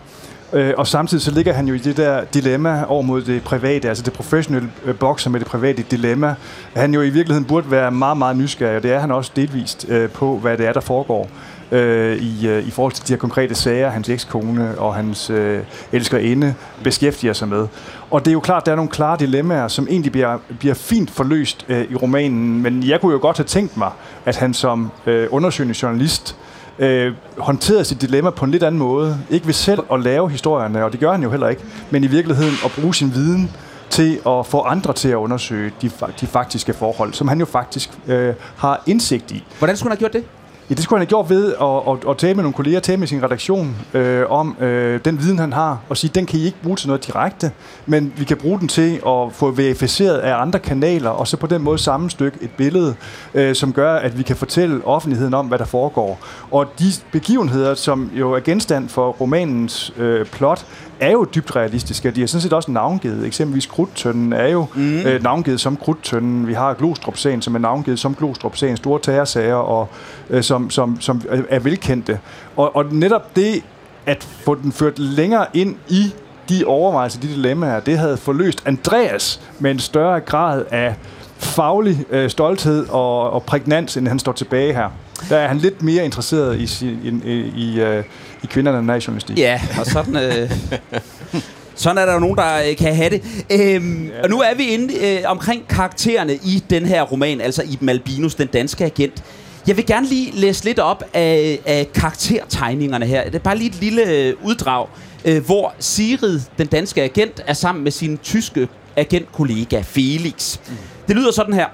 Øh, 0.54 0.74
og 0.78 0.88
samtidig 0.88 1.24
så 1.24 1.31
ligger 1.31 1.54
han 1.54 1.68
jo 1.68 1.74
i 1.74 1.78
det 1.78 1.98
der 1.98 2.24
dilemma 2.24 2.86
over 2.88 3.02
mod 3.02 3.22
det 3.22 3.44
private, 3.44 3.90
altså 3.90 4.04
det 4.04 4.13
professionelle 4.13 4.69
øh, 4.86 4.96
bokser 4.96 5.30
med 5.30 5.40
det 5.40 5.48
private 5.48 5.84
dilemma. 5.92 6.36
Han 6.75 6.94
jo 6.94 7.02
i 7.02 7.10
virkeligheden 7.10 7.46
burde 7.46 7.72
være 7.72 7.92
meget, 7.92 8.18
meget 8.18 8.38
nysgerrig, 8.38 8.78
og 8.78 8.84
det 8.84 8.92
er 8.92 9.00
han 9.00 9.12
også 9.12 9.31
delvist 9.36 9.86
øh, 9.90 10.10
på, 10.10 10.38
hvad 10.38 10.58
det 10.58 10.68
er, 10.68 10.74
der 10.74 10.81
foregår 10.81 11.30
øh, 11.71 12.17
i, 12.17 12.47
øh, 12.47 12.67
i 12.67 12.71
forhold 12.71 12.94
til 12.94 13.07
de 13.07 13.13
her 13.13 13.17
konkrete 13.17 13.56
sager, 13.56 13.89
hans 13.89 14.09
ekskone 14.09 14.77
og 14.77 14.95
hans 14.95 15.29
øh, 15.29 15.59
elskerinde 15.91 16.53
beskæftiger 16.83 17.33
sig 17.33 17.47
med. 17.47 17.67
Og 18.12 18.25
det 18.25 18.27
er 18.27 18.33
jo 18.33 18.39
klart, 18.39 18.62
at 18.62 18.65
der 18.65 18.71
er 18.71 18.75
nogle 18.75 18.91
klare 18.91 19.17
dilemmaer, 19.19 19.67
som 19.67 19.88
egentlig 19.89 20.12
bliver, 20.12 20.38
bliver 20.59 20.75
fint 20.75 21.12
forløst 21.12 21.65
øh, 21.69 21.91
i 21.91 21.95
romanen, 21.95 22.62
men 22.62 22.83
jeg 22.83 23.01
kunne 23.01 23.13
jo 23.13 23.19
godt 23.21 23.38
have 23.38 23.45
tænkt 23.45 23.77
mig, 23.77 23.91
at 24.25 24.35
han 24.35 24.53
som 24.53 24.91
øh, 25.06 25.27
undersøgende 25.31 25.75
journalist 25.81 26.35
øh, 26.79 27.13
håndterede 27.38 27.85
sit 27.85 28.01
dilemma 28.01 28.29
på 28.29 28.45
en 28.45 28.51
lidt 28.51 28.63
anden 28.63 28.79
måde. 28.79 29.17
Ikke 29.29 29.45
ved 29.45 29.53
selv 29.53 29.79
at 29.91 30.00
lave 30.00 30.29
historierne, 30.29 30.85
og 30.85 30.91
det 30.91 31.00
gør 31.00 31.12
han 31.12 31.23
jo 31.23 31.29
heller 31.29 31.47
ikke, 31.47 31.62
men 31.89 32.03
i 32.03 32.07
virkeligheden 32.07 32.53
at 32.65 32.71
bruge 32.79 32.95
sin 32.95 33.13
viden 33.13 33.51
til 33.89 34.19
at 34.27 34.45
få 34.45 34.62
andre 34.62 34.94
til 34.94 35.09
at 35.09 35.15
undersøge 35.15 35.71
de, 35.81 35.91
de 36.21 36.27
faktiske 36.27 36.73
forhold, 36.73 37.13
som 37.13 37.27
han 37.27 37.39
jo 37.39 37.45
faktisk 37.45 37.89
øh, 38.07 38.33
har 38.57 38.83
indsigt 38.85 39.31
i. 39.31 39.44
Hvordan 39.57 39.77
skulle 39.77 39.89
han 39.89 39.97
have 39.97 40.09
gjort 40.09 40.13
det? 40.13 40.23
Ja, 40.69 40.75
det 40.75 40.83
skulle 40.83 40.97
han 40.97 41.01
have 41.01 41.09
gjort 41.09 41.29
ved 41.29 41.53
at, 41.53 41.94
at, 41.94 42.09
at 42.09 42.17
tale 42.17 42.33
med 42.33 42.44
nogle 42.44 42.53
kolleger, 42.53 42.79
tale 42.79 42.97
med 42.97 43.07
sin 43.07 43.23
redaktion 43.23 43.75
øh, 43.94 44.29
om 44.29 44.57
øh, 44.59 45.00
den 45.06 45.19
viden, 45.19 45.39
han 45.39 45.53
har, 45.53 45.79
og 45.89 45.97
sige, 45.97 46.12
den 46.15 46.25
kan 46.25 46.39
I 46.39 46.45
ikke 46.45 46.57
bruge 46.63 46.75
til 46.75 46.88
noget 46.88 47.07
direkte, 47.07 47.51
men 47.85 48.13
vi 48.17 48.25
kan 48.25 48.38
bruge 48.38 48.59
den 48.59 48.67
til 48.67 48.95
at 49.07 49.31
få 49.31 49.51
verificeret 49.51 50.17
af 50.17 50.41
andre 50.41 50.59
kanaler, 50.59 51.09
og 51.09 51.27
så 51.27 51.38
på 51.38 51.47
den 51.47 51.62
måde 51.62 51.77
sammenstykke 51.77 52.38
et 52.41 52.50
billede, 52.57 52.95
øh, 53.33 53.56
som 53.56 53.73
gør, 53.73 53.95
at 53.95 54.17
vi 54.17 54.23
kan 54.23 54.35
fortælle 54.35 54.88
offentligheden 54.88 55.33
om, 55.33 55.45
hvad 55.45 55.59
der 55.59 55.65
foregår. 55.65 56.19
Og 56.51 56.67
de 56.79 56.91
begivenheder, 57.12 57.75
som 57.75 58.12
jo 58.13 58.31
er 58.34 58.39
genstand 58.39 58.89
for 58.89 59.12
romanens 59.12 59.93
øh, 59.98 60.25
plot, 60.25 60.65
er 61.00 61.12
jo 61.12 61.28
dybt 61.36 61.56
realistiske. 61.56 62.12
De 62.12 62.24
er 62.24 62.28
sådan 62.28 62.42
set 62.42 62.54
også 62.54 62.72
navngivet. 62.72 63.25
Eksempelvis 63.25 63.66
Krudtønden 63.66 64.34
er 64.34 64.48
jo 64.48 64.66
mm. 64.75 65.00
øh, 65.00 65.24
navngivet 65.24 65.62
som 65.62 65.78
Krudtønden. 65.78 66.48
Vi 66.48 66.54
har 66.54 66.74
Glostrup-sagen, 66.74 67.42
som 67.42 67.56
er 67.56 67.60
navngivet 67.60 68.00
som 68.00 68.16
Glostrup-sagen. 68.16 68.78
Store 68.78 69.00
terrorsager, 69.00 69.56
og, 69.56 69.88
øh, 70.30 70.44
som, 70.44 70.70
som, 70.70 71.02
som 71.02 71.22
er 71.50 71.60
velkendte. 71.60 72.20
Og, 72.56 72.75
og 72.75 72.86
netop 72.92 73.36
det 73.36 73.64
at 74.06 74.24
få 74.24 74.56
den 74.56 74.72
ført 74.72 75.00
længere 75.00 75.46
ind 75.54 75.75
i 75.88 76.14
de 76.50 76.66
overvejelser, 76.66 77.20
de 77.20 77.28
dilemmaer, 77.28 77.80
det 77.80 77.98
havde 77.98 78.18
forløst 78.18 78.64
Andreas 78.66 79.42
med 79.60 79.72
en 79.72 79.80
større 79.80 80.20
grad 80.20 80.66
af 80.72 80.96
faglig 81.38 82.06
øh, 82.10 82.30
stolthed 82.30 82.88
og, 82.89 83.32
og 83.32 83.44
prægnans, 83.44 83.98
end 83.98 84.08
han 84.08 84.20
står 84.20 84.32
tilbage 84.32 84.74
her. 84.74 84.89
Der 85.30 85.38
er 85.38 85.48
han 85.48 85.58
lidt 85.58 85.82
mere 85.82 86.06
interesseret 86.06 86.60
i, 86.60 86.86
i, 86.86 87.20
i, 87.25 87.51
i, 87.58 87.82
øh, 87.82 88.04
i 88.44 88.48
kvinderne 88.48 88.94
end 88.94 89.01
journalistik. 89.01 89.39
Ja, 89.39 89.62
og 89.80 89.86
sådan... 89.86 90.15
Øh, 90.15 90.51
sådan 91.75 91.98
er 91.98 92.06
der 92.06 92.13
jo 92.13 92.20
nogen, 92.20 92.38
der 92.38 92.58
øh, 92.70 92.75
kan 92.75 92.96
have 92.96 93.10
det. 93.10 93.22
Øhm, 93.51 94.08
ja. 94.08 94.22
Og 94.24 94.30
nu 94.30 94.39
er 94.39 94.56
vi 94.56 94.63
inde 94.63 94.94
øh, 94.94 95.24
omkring 95.25 95.68
karaktererne 95.68 96.34
i 96.34 96.63
den 96.70 96.86
her 96.86 97.01
roman, 97.01 97.42
altså 97.42 97.63
i 97.63 97.77
Malbinus, 97.82 98.36
den 98.36 98.48
danske 98.48 98.86
agent. 98.86 99.24
Jeg 99.68 99.77
vil 99.77 99.86
gerne 99.86 100.08
lige 100.08 100.32
læse 100.32 100.65
lidt 100.65 100.80
op 100.80 101.04
af, 101.13 101.60
af 101.65 101.88
karaktertegningerne 101.94 103.06
her. 103.06 103.24
Det 103.24 103.36
er 103.36 103.39
bare 103.39 103.58
lige 103.58 103.70
et 103.70 103.82
lille 103.82 104.12
øh, 104.12 104.34
uddrag, 104.44 104.88
øh, 105.25 105.46
hvor 105.46 105.74
Sirid, 105.80 106.39
den 106.58 106.68
danske 106.68 107.04
agent, 107.04 107.42
er 107.48 107.54
sammen 107.54 107.84
med 107.84 107.92
sin 107.92 108.18
tyske 108.18 108.68
agentkollega 108.96 109.82
Felix. 109.82 110.60
Mm. 110.70 110.75
Det 111.08 111.16
lyder 111.16 111.32
sådan 111.32 111.54
her. 111.54 111.68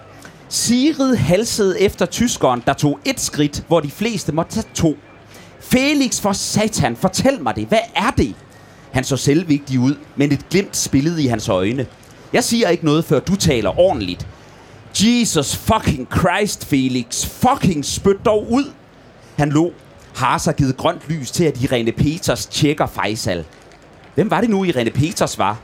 Sigrid 0.50 1.16
halsede 1.16 1.82
efter 1.82 2.06
tyskeren, 2.06 2.64
der 2.66 2.74
tog 2.74 3.00
et 3.06 3.20
skridt, 3.20 3.64
hvor 3.68 3.80
de 3.80 3.92
fleste 3.92 4.32
måtte 4.32 4.52
tage 4.52 4.68
to. 4.74 4.98
Felix 5.60 6.22
for 6.22 6.34
satan, 6.34 6.96
fortæl 6.96 7.44
mig 7.44 7.56
det. 7.56 7.66
Hvad 7.68 7.80
er 7.96 8.12
det? 8.18 8.36
Han 8.92 9.04
så 9.04 9.18
selvvigtig 9.18 9.80
ud, 9.80 9.96
men 10.16 10.32
et 10.32 10.50
glimt 10.50 10.78
spillede 10.78 11.24
i 11.24 11.28
hans 11.28 11.50
øjne. 11.50 11.86
Jeg 12.34 12.44
siger 12.44 12.70
ikke 12.70 12.86
noget, 12.86 13.06
før 13.06 13.20
du 13.20 13.36
taler 13.36 13.80
ordentligt. 13.80 14.28
Jesus 15.00 15.56
fucking 15.56 16.08
Christ, 16.18 16.66
Felix. 16.66 17.26
Fucking 17.26 17.86
spyt 17.86 18.26
dog 18.26 18.52
ud. 18.52 18.72
Han 19.38 19.50
lå. 19.50 19.72
Har 20.16 20.38
så 20.38 20.52
givet 20.52 20.78
grønt 20.78 21.02
lys 21.08 21.32
til, 21.32 21.44
at 21.44 21.62
Irene 21.64 21.92
Peters 21.92 22.46
tjekker 22.46 22.86
Faisal. 22.86 23.46
Hvem 24.16 24.32
var 24.32 24.42
det 24.42 24.50
nu, 24.50 24.64
Irene 24.64 24.92
Peters 24.92 25.38
var? 25.38 25.60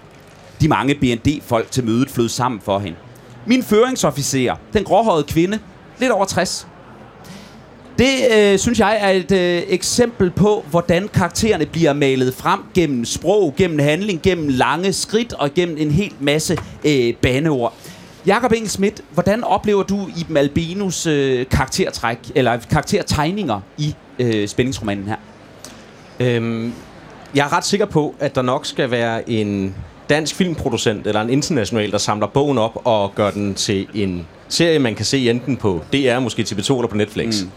De 0.62 0.68
mange 0.68 0.96
BND-folk 0.96 1.72
til 1.72 1.84
mødet 1.86 2.10
flød 2.10 2.30
sammen 2.30 2.62
for 2.62 2.80
hende. 2.80 2.98
Min 3.46 3.64
føringsofficer, 3.64 4.56
den 4.74 4.84
gråhårede 4.84 5.24
kvinde, 5.24 5.60
lidt 6.00 6.12
over 6.12 6.26
60. 6.26 6.68
Det 8.00 8.16
øh, 8.36 8.60
synes 8.60 8.80
jeg 8.80 8.98
er 9.02 9.10
et 9.10 9.32
øh, 9.32 9.64
eksempel 9.68 10.32
på, 10.32 10.66
hvordan 10.70 11.08
karaktererne 11.08 11.66
bliver 11.66 11.94
malet 11.94 12.34
frem 12.34 12.60
gennem 12.74 13.06
sprog, 13.06 13.54
gennem 13.58 13.80
handling, 13.80 14.22
gennem 14.22 14.48
lange 14.48 14.94
skridt 14.94 15.34
og 15.34 15.54
gennem 15.54 15.78
en 15.78 15.92
hel 15.92 16.14
masse 16.20 16.58
øh, 16.86 17.14
baneord. 17.14 17.74
Jakob 18.26 18.52
Engel 18.52 18.70
Schmidt, 18.70 19.02
hvordan 19.14 19.44
oplever 19.44 19.84
du 19.84 20.08
Iben 20.18 20.38
Albinus 20.38 21.06
øh, 21.06 21.46
karaktertræk, 21.52 22.18
eller 22.36 22.58
karaktertegninger 22.58 23.60
i 23.78 23.96
øh, 24.20 24.48
spændingsromanen 24.48 25.08
her? 25.08 25.16
Øhm, 26.20 26.74
jeg 27.36 27.46
er 27.46 27.54
ret 27.54 27.66
sikker 27.66 27.86
på, 27.86 28.16
at 28.20 28.36
der 28.36 28.42
nok 28.42 28.66
skal 28.66 28.92
være 28.92 29.30
en 29.30 29.76
dansk 30.10 30.36
filmproducent 30.36 31.08
eller 31.08 31.22
en 31.22 31.30
international, 31.30 31.92
der 31.92 31.98
samler 31.98 32.28
bogen 32.28 32.58
op 32.58 32.82
og 32.84 33.16
gør 33.16 33.32
den 33.32 33.54
til 33.56 33.88
en 33.94 34.28
serie, 34.50 34.80
man 34.80 34.96
kan 34.96 35.06
se 35.06 35.30
enten 35.30 35.58
på 35.58 35.82
DR, 35.94 36.20
måske 36.20 36.42
TV2 36.50 36.76
eller 36.76 36.88
på 36.88 36.98
Netflix. 36.98 37.42
Mm. 37.44 37.50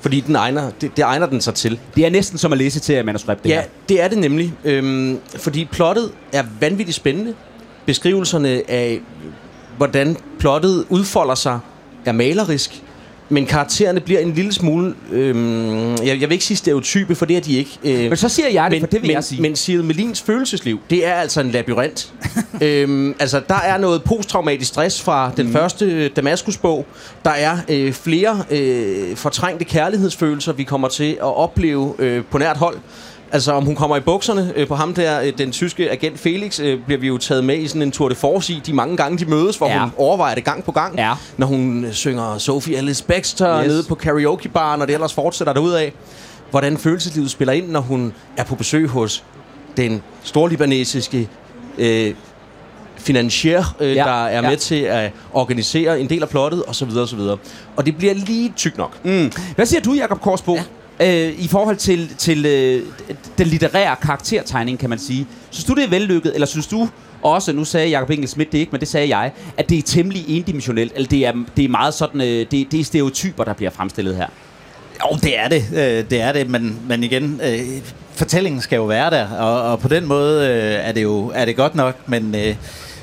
Fordi 0.00 0.20
den 0.20 0.36
egner, 0.36 0.70
det, 0.80 0.96
det 0.96 1.02
egner 1.02 1.26
den 1.26 1.40
sig 1.40 1.54
til. 1.54 1.80
Det 1.96 2.06
er 2.06 2.10
næsten 2.10 2.38
som 2.38 2.52
at 2.52 2.58
læse 2.58 2.80
til 2.80 3.04
manuskript, 3.04 3.42
det 3.44 3.50
Ja, 3.50 3.54
her. 3.60 3.68
det 3.88 4.02
er 4.02 4.08
det 4.08 4.18
nemlig. 4.18 4.52
Øhm, 4.64 5.18
fordi 5.36 5.64
plottet 5.64 6.10
er 6.32 6.44
vanvittigt 6.60 6.96
spændende. 6.96 7.34
Beskrivelserne 7.86 8.62
af, 8.70 9.00
hvordan 9.76 10.16
plottet 10.38 10.84
udfolder 10.88 11.34
sig, 11.34 11.58
er 12.04 12.12
malerisk. 12.12 12.82
Men 13.28 13.46
karaktererne 13.46 14.00
bliver 14.00 14.20
en 14.20 14.32
lille 14.32 14.52
smule... 14.52 14.94
Øhm, 15.12 15.90
jeg, 15.90 16.06
jeg 16.06 16.20
vil 16.20 16.32
ikke 16.32 16.44
sige 16.44 16.56
stereotype, 16.56 17.14
for 17.14 17.26
det 17.26 17.36
er 17.36 17.40
de 17.40 17.56
ikke. 17.56 17.78
Øh, 17.84 18.08
Men 18.08 18.16
så 18.16 18.28
siger 18.28 18.48
jeg 18.48 18.70
det, 18.70 18.72
men, 18.72 18.80
for 18.80 18.86
det 18.86 19.02
vil 19.02 19.08
men, 19.08 19.14
jeg 19.14 19.24
sige. 19.24 19.42
Men 19.42 19.56
Cyril 19.56 19.84
Melins 19.84 20.22
følelsesliv, 20.22 20.80
det 20.90 21.06
er 21.06 21.14
altså 21.14 21.40
en 21.40 21.50
labyrint. 21.50 22.12
øhm, 22.62 23.14
altså, 23.20 23.40
der 23.48 23.60
er 23.60 23.78
noget 23.78 24.02
posttraumatisk 24.02 24.68
stress 24.68 25.02
fra 25.02 25.32
den 25.36 25.46
mm. 25.46 25.52
første 25.52 26.08
Damaskus-bog. 26.08 26.86
Der 27.24 27.30
er 27.30 27.56
øh, 27.68 27.92
flere 27.92 28.42
øh, 28.50 29.16
fortrængte 29.16 29.64
kærlighedsfølelser, 29.64 30.52
vi 30.52 30.62
kommer 30.62 30.88
til 30.88 31.12
at 31.12 31.36
opleve 31.36 31.94
øh, 31.98 32.24
på 32.30 32.38
nært 32.38 32.56
hold. 32.56 32.78
Altså, 33.32 33.52
om 33.52 33.64
hun 33.64 33.74
kommer 33.76 33.96
i 33.96 34.00
bukserne 34.00 34.52
øh, 34.56 34.66
på 34.68 34.74
ham 34.74 34.94
der, 34.94 35.20
øh, 35.20 35.32
den 35.38 35.52
tyske 35.52 35.90
agent 35.90 36.18
Felix, 36.18 36.60
øh, 36.60 36.80
bliver 36.86 37.00
vi 37.00 37.06
jo 37.06 37.18
taget 37.18 37.44
med 37.44 37.58
i 37.58 37.68
sådan 37.68 37.82
en 37.82 37.90
tour 37.92 38.08
de 38.08 38.14
force 38.14 38.52
i 38.52 38.60
de 38.66 38.72
mange 38.72 38.96
gange, 38.96 39.18
de 39.18 39.24
mødes, 39.24 39.56
hvor 39.56 39.68
Ja. 39.68 39.80
hun 39.80 39.90
overvejer 39.96 40.34
det 40.34 40.44
gang 40.44 40.64
på 40.64 40.72
gang. 40.72 40.96
Ja. 40.96 41.12
Når 41.36 41.46
hun 41.46 41.84
øh, 41.84 41.92
synger 41.92 42.38
Sophie 42.38 42.76
Alice 42.76 43.04
Baxter 43.04 43.60
Yes. 43.60 43.66
nede 43.68 43.82
på 43.88 43.94
karaoke-baren, 43.94 44.80
og 44.82 44.86
det 44.88 44.94
ellers 44.94 45.14
fortsætter 45.14 45.52
derudad. 45.52 45.90
Hvordan 46.50 46.78
følelseslivet 46.78 47.30
spiller 47.30 47.52
ind, 47.52 47.68
når 47.68 47.80
hun 47.80 48.12
er 48.36 48.44
på 48.44 48.54
besøg 48.54 48.88
hos 48.88 49.24
den 49.76 50.02
storlibanesiske 50.22 51.28
øh, 51.78 52.14
financier, 52.96 53.76
øh, 53.80 53.96
ja, 53.96 54.04
der 54.04 54.26
er 54.26 54.34
ja. 54.42 54.48
med 54.50 54.56
til 54.56 54.80
at 54.82 55.12
organisere 55.32 56.00
en 56.00 56.08
del 56.08 56.22
af 56.22 56.28
plottet, 56.28 56.62
osv. 56.68 56.88
osv. 56.96 57.18
Og 57.76 57.86
det 57.86 57.96
bliver 57.96 58.14
lige 58.14 58.52
tyk 58.56 58.78
nok. 58.78 59.04
Mm. 59.04 59.32
Hvad 59.54 59.66
siger 59.66 59.80
du, 59.80 59.92
Jakob 59.92 60.20
Korsbo? 60.20 60.54
Ja. 60.54 60.62
Øh, 61.00 61.44
I 61.44 61.48
forhold 61.48 61.76
til, 61.76 62.08
til 62.18 62.46
øh, 62.46 62.82
den 63.38 63.46
litterære 63.46 63.96
karaktertegning, 64.02 64.78
kan 64.78 64.90
man 64.90 64.98
sige. 64.98 65.26
Synes 65.50 65.64
du, 65.64 65.74
det 65.74 65.84
er 65.84 65.88
vellykket, 65.88 66.34
eller 66.34 66.46
synes 66.46 66.66
du 66.66 66.88
også, 67.22 67.52
nu 67.52 67.64
sagde 67.64 67.88
Jakob 67.88 68.10
Engel 68.10 68.28
Schmidt 68.28 68.52
det 68.52 68.58
ikke, 68.58 68.70
men 68.72 68.80
det 68.80 68.88
sagde 68.88 69.16
jeg, 69.16 69.32
at 69.56 69.68
det 69.68 69.78
er 69.78 69.82
temmelig 69.82 70.24
endimensionelt, 70.28 70.92
eller 70.94 71.08
det 71.08 71.26
er, 71.26 71.32
det 71.56 71.64
er 71.64 71.68
meget 71.68 71.94
sådan, 71.94 72.20
øh, 72.20 72.26
det, 72.26 72.72
det 72.72 72.80
er 72.80 72.84
stereotyper, 72.84 73.44
der 73.44 73.52
bliver 73.52 73.70
fremstillet 73.70 74.16
her? 74.16 74.26
Jo, 75.04 75.16
det 75.22 75.38
er 75.38 75.48
det. 75.48 75.64
Øh, 75.72 76.10
det 76.10 76.20
er 76.20 76.32
det, 76.32 76.50
men, 76.50 76.78
men 76.88 77.04
igen, 77.04 77.40
øh, 77.44 77.60
fortællingen 78.12 78.60
skal 78.62 78.76
jo 78.76 78.84
være 78.84 79.10
der, 79.10 79.28
og, 79.28 79.62
og 79.62 79.80
på 79.80 79.88
den 79.88 80.06
måde 80.06 80.48
øh, 80.48 80.88
er 80.88 80.92
det 80.92 81.02
jo 81.02 81.32
er 81.34 81.44
det 81.44 81.56
godt 81.56 81.74
nok, 81.74 82.08
men... 82.08 82.34
Øh, 82.34 82.54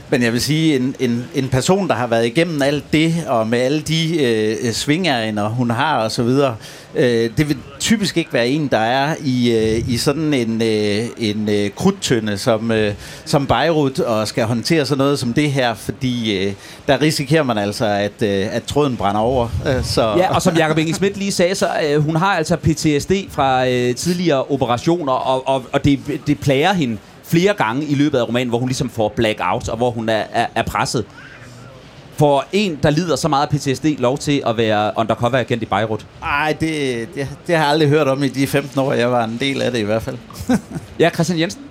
men 0.09 0.23
jeg 0.23 0.33
vil 0.33 0.41
sige, 0.41 0.75
en, 0.75 0.95
en, 0.99 1.25
en 1.35 1.49
person, 1.49 1.87
der 1.87 1.93
har 1.93 2.07
været 2.07 2.25
igennem 2.25 2.61
alt 2.61 2.83
det, 2.93 3.13
og 3.27 3.47
med 3.47 3.59
alle 3.59 3.81
de 3.81 4.23
øh, 4.23 4.71
svingerinder, 4.71 5.49
hun 5.49 5.69
har 5.69 5.97
og 5.97 6.11
så 6.11 6.23
videre, 6.23 6.55
øh, 6.95 7.29
det 7.37 7.49
vil 7.49 7.57
typisk 7.79 8.17
ikke 8.17 8.33
være 8.33 8.47
en, 8.47 8.67
der 8.67 8.77
er 8.77 9.15
i, 9.23 9.51
øh, 9.51 9.89
i 9.89 9.97
sådan 9.97 10.33
en, 10.33 10.61
øh, 10.61 11.05
en 11.17 11.49
øh, 11.49 11.69
krudtønde 11.69 12.37
som, 12.37 12.71
øh, 12.71 12.93
som 13.25 13.47
Beirut, 13.47 13.99
og 13.99 14.27
skal 14.27 14.45
håndtere 14.45 14.85
sådan 14.85 14.97
noget 14.97 15.19
som 15.19 15.33
det 15.33 15.51
her, 15.51 15.73
fordi 15.73 16.37
øh, 16.37 16.53
der 16.87 17.01
risikerer 17.01 17.43
man 17.43 17.57
altså, 17.57 17.85
at, 17.85 18.21
øh, 18.21 18.55
at 18.55 18.63
tråden 18.63 18.97
brænder 18.97 19.21
over. 19.21 19.47
Øh, 19.67 19.83
så, 19.83 20.15
Ja, 20.17 20.35
og 20.35 20.41
som 20.41 20.55
Jakob 20.55 20.77
Inge 20.77 20.93
Schmidt 20.93 21.17
lige 21.17 21.31
sagde, 21.31 21.55
så 21.55 21.69
øh, 21.89 22.03
hun 22.03 22.15
har 22.15 22.35
altså 22.35 22.55
PTSD 22.55 23.11
fra 23.31 23.67
øh, 23.67 23.95
tidligere 23.95 24.43
operationer, 24.43 25.13
og, 25.13 25.47
og, 25.47 25.63
og 25.71 25.85
det, 25.85 25.99
det 26.27 26.39
plager 26.39 26.73
hende 26.73 26.97
flere 27.27 27.53
gange 27.53 27.85
i 27.85 27.95
løbet 27.95 28.17
af 28.17 28.27
romanen, 28.27 28.49
hvor 28.49 28.59
hun 28.59 28.67
ligesom 28.67 28.89
får 28.89 29.09
blackout, 29.15 29.69
og 29.69 29.77
hvor 29.77 29.91
hun 29.91 30.09
er, 30.09 30.23
er, 30.33 30.47
er 30.55 30.63
presset. 30.63 31.05
For 32.17 32.45
en, 32.51 32.79
der 32.83 32.89
lider 32.89 33.15
så 33.15 33.27
meget 33.27 33.47
af 33.47 33.59
PTSD, 33.59 33.85
lov 33.85 34.17
til 34.17 34.43
at 34.47 34.57
være 34.57 34.91
undercover-agent 34.97 35.63
i 35.63 35.65
Beirut. 35.65 36.05
Ej, 36.23 36.55
det, 36.59 36.69
det, 37.15 37.27
det 37.47 37.55
har 37.55 37.63
jeg 37.63 37.71
aldrig 37.71 37.89
hørt 37.89 38.07
om 38.07 38.23
i 38.23 38.27
de 38.27 38.47
15 38.47 38.79
år, 38.79 38.93
jeg 38.93 39.11
var 39.11 39.23
en 39.23 39.37
del 39.39 39.61
af 39.61 39.71
det 39.71 39.79
i 39.79 39.83
hvert 39.83 40.01
fald. 40.01 40.17
Ja, 40.99 41.09
Christian 41.13 41.39
Jensen. 41.39 41.61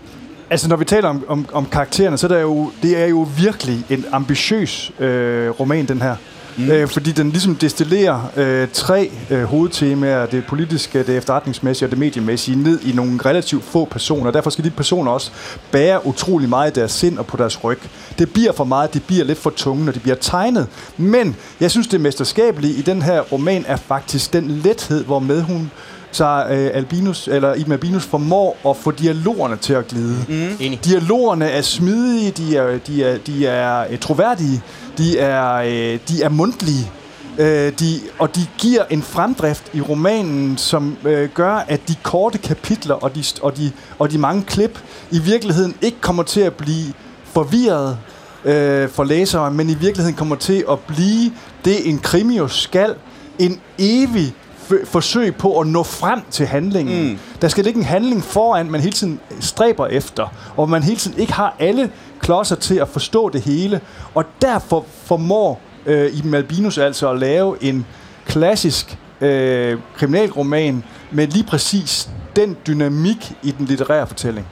Altså, 0.50 0.68
når 0.68 0.76
vi 0.76 0.84
taler 0.84 1.08
om, 1.08 1.24
om, 1.28 1.46
om 1.52 1.66
karaktererne, 1.66 2.18
så 2.18 2.26
er 2.26 2.34
det 2.34 2.42
jo, 2.42 2.70
det 2.82 3.02
er 3.02 3.06
jo 3.06 3.28
virkelig 3.36 3.84
en 3.90 4.04
ambitiøs 4.12 4.92
øh, 4.98 5.50
roman, 5.50 5.86
den 5.86 6.02
her. 6.02 6.16
Mm. 6.56 6.70
Øh, 6.70 6.88
fordi 6.88 7.12
den 7.12 7.30
ligesom 7.30 7.54
destillerer 7.54 8.20
øh, 8.36 8.68
tre 8.72 9.10
øh, 9.30 9.42
hovedtemaer, 9.42 10.26
det 10.26 10.44
politiske, 10.46 10.98
det 10.98 11.16
efterretningsmæssige 11.16 11.86
og 11.86 11.90
det 11.90 11.98
mediemæssige, 11.98 12.62
ned 12.62 12.80
i 12.80 12.92
nogle 12.92 13.20
relativt 13.24 13.64
få 13.64 13.84
personer. 13.84 14.30
Derfor 14.30 14.50
skal 14.50 14.64
de 14.64 14.70
personer 14.70 15.12
også 15.12 15.30
bære 15.72 16.06
utrolig 16.06 16.48
meget 16.48 16.76
i 16.76 16.80
deres 16.80 16.92
sind 16.92 17.18
og 17.18 17.26
på 17.26 17.36
deres 17.36 17.64
ryg. 17.64 17.78
Det 18.18 18.32
bliver 18.32 18.52
for 18.52 18.64
meget, 18.64 18.94
det 18.94 19.02
bliver 19.02 19.24
lidt 19.24 19.38
for 19.38 19.50
tunge, 19.50 19.84
når 19.84 19.92
de 19.92 20.00
bliver 20.00 20.16
tegnet. 20.16 20.66
Men 20.96 21.36
jeg 21.60 21.70
synes, 21.70 21.86
det 21.86 22.00
mesterskabelige 22.00 22.74
i 22.74 22.82
den 22.82 23.02
her 23.02 23.20
roman 23.20 23.64
er 23.68 23.76
faktisk 23.76 24.32
den 24.32 24.50
lethed, 24.50 25.04
hvormed 25.04 25.42
hun 25.42 25.70
så 26.14 26.46
øh, 26.50 26.70
Albinus, 26.74 27.28
eller 27.28 27.54
Ibn 27.54 27.72
Albinus 27.72 28.04
formår 28.04 28.70
at 28.70 28.76
få 28.76 28.90
dialogerne 28.90 29.56
til 29.56 29.72
at 29.72 29.88
glide. 29.88 30.16
Mm. 30.28 30.56
Enig. 30.60 30.84
Dialogerne 30.84 31.50
er 31.50 31.62
smidige, 31.62 32.30
de 32.30 32.56
er, 32.56 32.78
de 32.78 33.04
er, 33.04 33.18
de 33.18 33.46
er 33.46 33.86
øh, 33.90 33.98
troværdige, 33.98 34.62
de 34.98 35.18
er, 35.18 35.54
øh, 35.54 35.98
de 36.08 36.22
er 36.22 36.28
mundtlige, 36.28 36.90
øh, 37.38 37.72
de, 37.80 38.00
og 38.18 38.36
de 38.36 38.40
giver 38.58 38.84
en 38.90 39.02
fremdrift 39.02 39.64
i 39.72 39.80
romanen, 39.80 40.58
som 40.58 40.96
øh, 41.04 41.28
gør, 41.28 41.54
at 41.68 41.88
de 41.88 41.94
korte 42.02 42.38
kapitler 42.38 42.94
og 42.94 43.14
de, 43.14 43.24
og, 43.42 43.56
de, 43.56 43.72
og 43.98 44.10
de 44.10 44.18
mange 44.18 44.42
klip 44.42 44.78
i 45.10 45.18
virkeligheden 45.18 45.74
ikke 45.82 46.00
kommer 46.00 46.22
til 46.22 46.40
at 46.40 46.54
blive 46.54 46.92
forvirret 47.24 47.98
øh, 48.44 48.88
for 48.88 49.04
læsere, 49.04 49.50
men 49.50 49.70
i 49.70 49.74
virkeligheden 49.74 50.16
kommer 50.16 50.36
til 50.36 50.64
at 50.70 50.78
blive 50.78 51.32
det, 51.64 51.88
en 51.88 51.98
krimi 51.98 52.36
jo 52.36 52.48
skal, 52.48 52.94
en 53.38 53.60
evig 53.78 54.34
f- 54.70 54.84
forsøg 54.86 55.36
på 55.36 55.60
at 55.60 55.66
nå 55.66 55.82
frem 55.82 56.20
til 56.30 56.46
handlingen. 56.46 57.08
Mm. 57.10 57.18
Der 57.42 57.48
skal 57.48 57.64
ligge 57.64 57.78
en 57.78 57.84
handling 57.86 58.24
foran, 58.24 58.70
man 58.70 58.80
hele 58.80 58.92
tiden 58.92 59.20
stræber 59.40 59.86
efter, 59.86 60.26
og 60.56 60.70
man 60.70 60.82
hele 60.82 60.96
tiden 60.96 61.18
ikke 61.20 61.32
har 61.32 61.56
alle 61.58 61.90
klodser 62.20 62.56
til 62.56 62.74
at 62.74 62.88
forstå 62.88 63.28
det 63.28 63.40
hele. 63.40 63.80
Og 64.14 64.24
derfor 64.42 64.84
formår 65.04 65.60
øh, 65.86 66.14
Iben 66.18 66.34
Albinus 66.34 66.78
altså 66.78 67.10
at 67.10 67.18
lave 67.18 67.64
en 67.64 67.86
klassisk 68.26 68.98
øh, 69.20 69.78
kriminalroman 69.96 70.84
med 71.10 71.26
lige 71.26 71.44
præcis 71.44 72.10
den 72.36 72.56
dynamik 72.66 73.32
i 73.42 73.50
den 73.50 73.66
litterære 73.66 74.06
fortælling. 74.06 74.46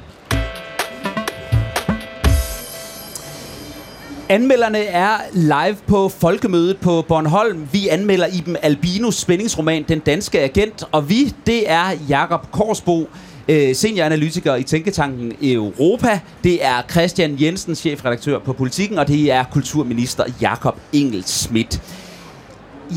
Anmelderne 4.32 4.78
er 4.78 5.16
live 5.32 5.76
på 5.86 6.08
Folkemødet 6.08 6.76
på 6.76 7.04
Bornholm. 7.08 7.68
Vi 7.72 7.88
anmelder 7.88 8.26
Iben 8.26 8.56
Albinus 8.62 9.14
spændingsroman 9.14 9.84
Den 9.88 9.98
Danske 9.98 10.40
Agent, 10.40 10.84
og 10.92 11.08
vi, 11.08 11.34
det 11.46 11.70
er 11.70 11.84
Jakob 12.08 12.50
Korsbo, 12.50 13.08
øh, 13.48 13.74
senioranalytiker 13.74 14.54
i 14.54 14.62
Tænketanken 14.62 15.32
Europa. 15.42 16.20
Det 16.44 16.64
er 16.64 16.82
Christian 16.90 17.36
Jensen, 17.40 17.74
chefredaktør 17.74 18.38
på 18.38 18.52
Politiken, 18.52 18.98
og 18.98 19.08
det 19.08 19.32
er 19.32 19.44
kulturminister 19.44 20.24
Jakob 20.40 20.76
Engel 20.92 21.24
Schmidt. 21.24 21.82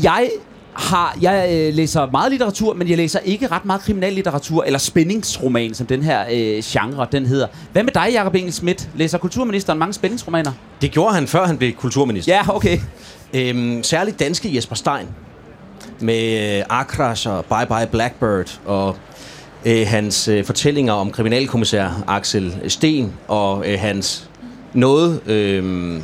Jeg 0.02 0.30
har, 0.78 1.16
jeg 1.20 1.48
øh, 1.52 1.74
læser 1.74 2.10
meget 2.10 2.30
litteratur, 2.30 2.74
men 2.74 2.88
jeg 2.88 2.96
læser 2.96 3.18
ikke 3.18 3.46
ret 3.46 3.64
meget 3.64 3.80
kriminallitteratur, 3.80 4.64
eller 4.64 4.78
spændingsroman, 4.78 5.74
som 5.74 5.86
den 5.86 6.02
her 6.02 6.24
øh, 6.32 6.62
genre, 6.64 7.06
den 7.12 7.26
hedder. 7.26 7.46
Hvad 7.72 7.82
med 7.82 7.92
dig, 7.92 8.08
Jacob 8.12 8.34
Engel 8.34 8.52
Schmidt? 8.52 8.88
Læser 8.94 9.18
kulturministeren 9.18 9.78
mange 9.78 9.92
spændingsromaner? 9.92 10.52
Det 10.80 10.90
gjorde 10.90 11.14
han, 11.14 11.26
før 11.26 11.46
han 11.46 11.58
blev 11.58 11.72
kulturminister. 11.72 12.34
Ja, 12.34 12.56
okay. 12.56 12.78
Øhm, 13.34 13.82
særligt 13.82 14.20
danske 14.20 14.56
Jesper 14.56 14.76
Stein 14.76 15.06
med 16.00 16.58
øh, 16.58 16.64
Akras 16.68 17.26
og 17.26 17.44
Bye 17.44 17.66
Bye 17.66 17.86
Blackbird 17.90 18.60
og 18.66 18.96
øh, 19.64 19.86
hans 19.86 20.28
øh, 20.28 20.44
fortællinger 20.44 20.92
om 20.92 21.10
kriminalkommissær 21.10 22.04
Axel 22.08 22.56
Sten 22.68 23.12
og 23.28 23.64
øh, 23.68 23.78
hans 23.80 24.30
noget 24.72 25.20
øh, 25.26 26.00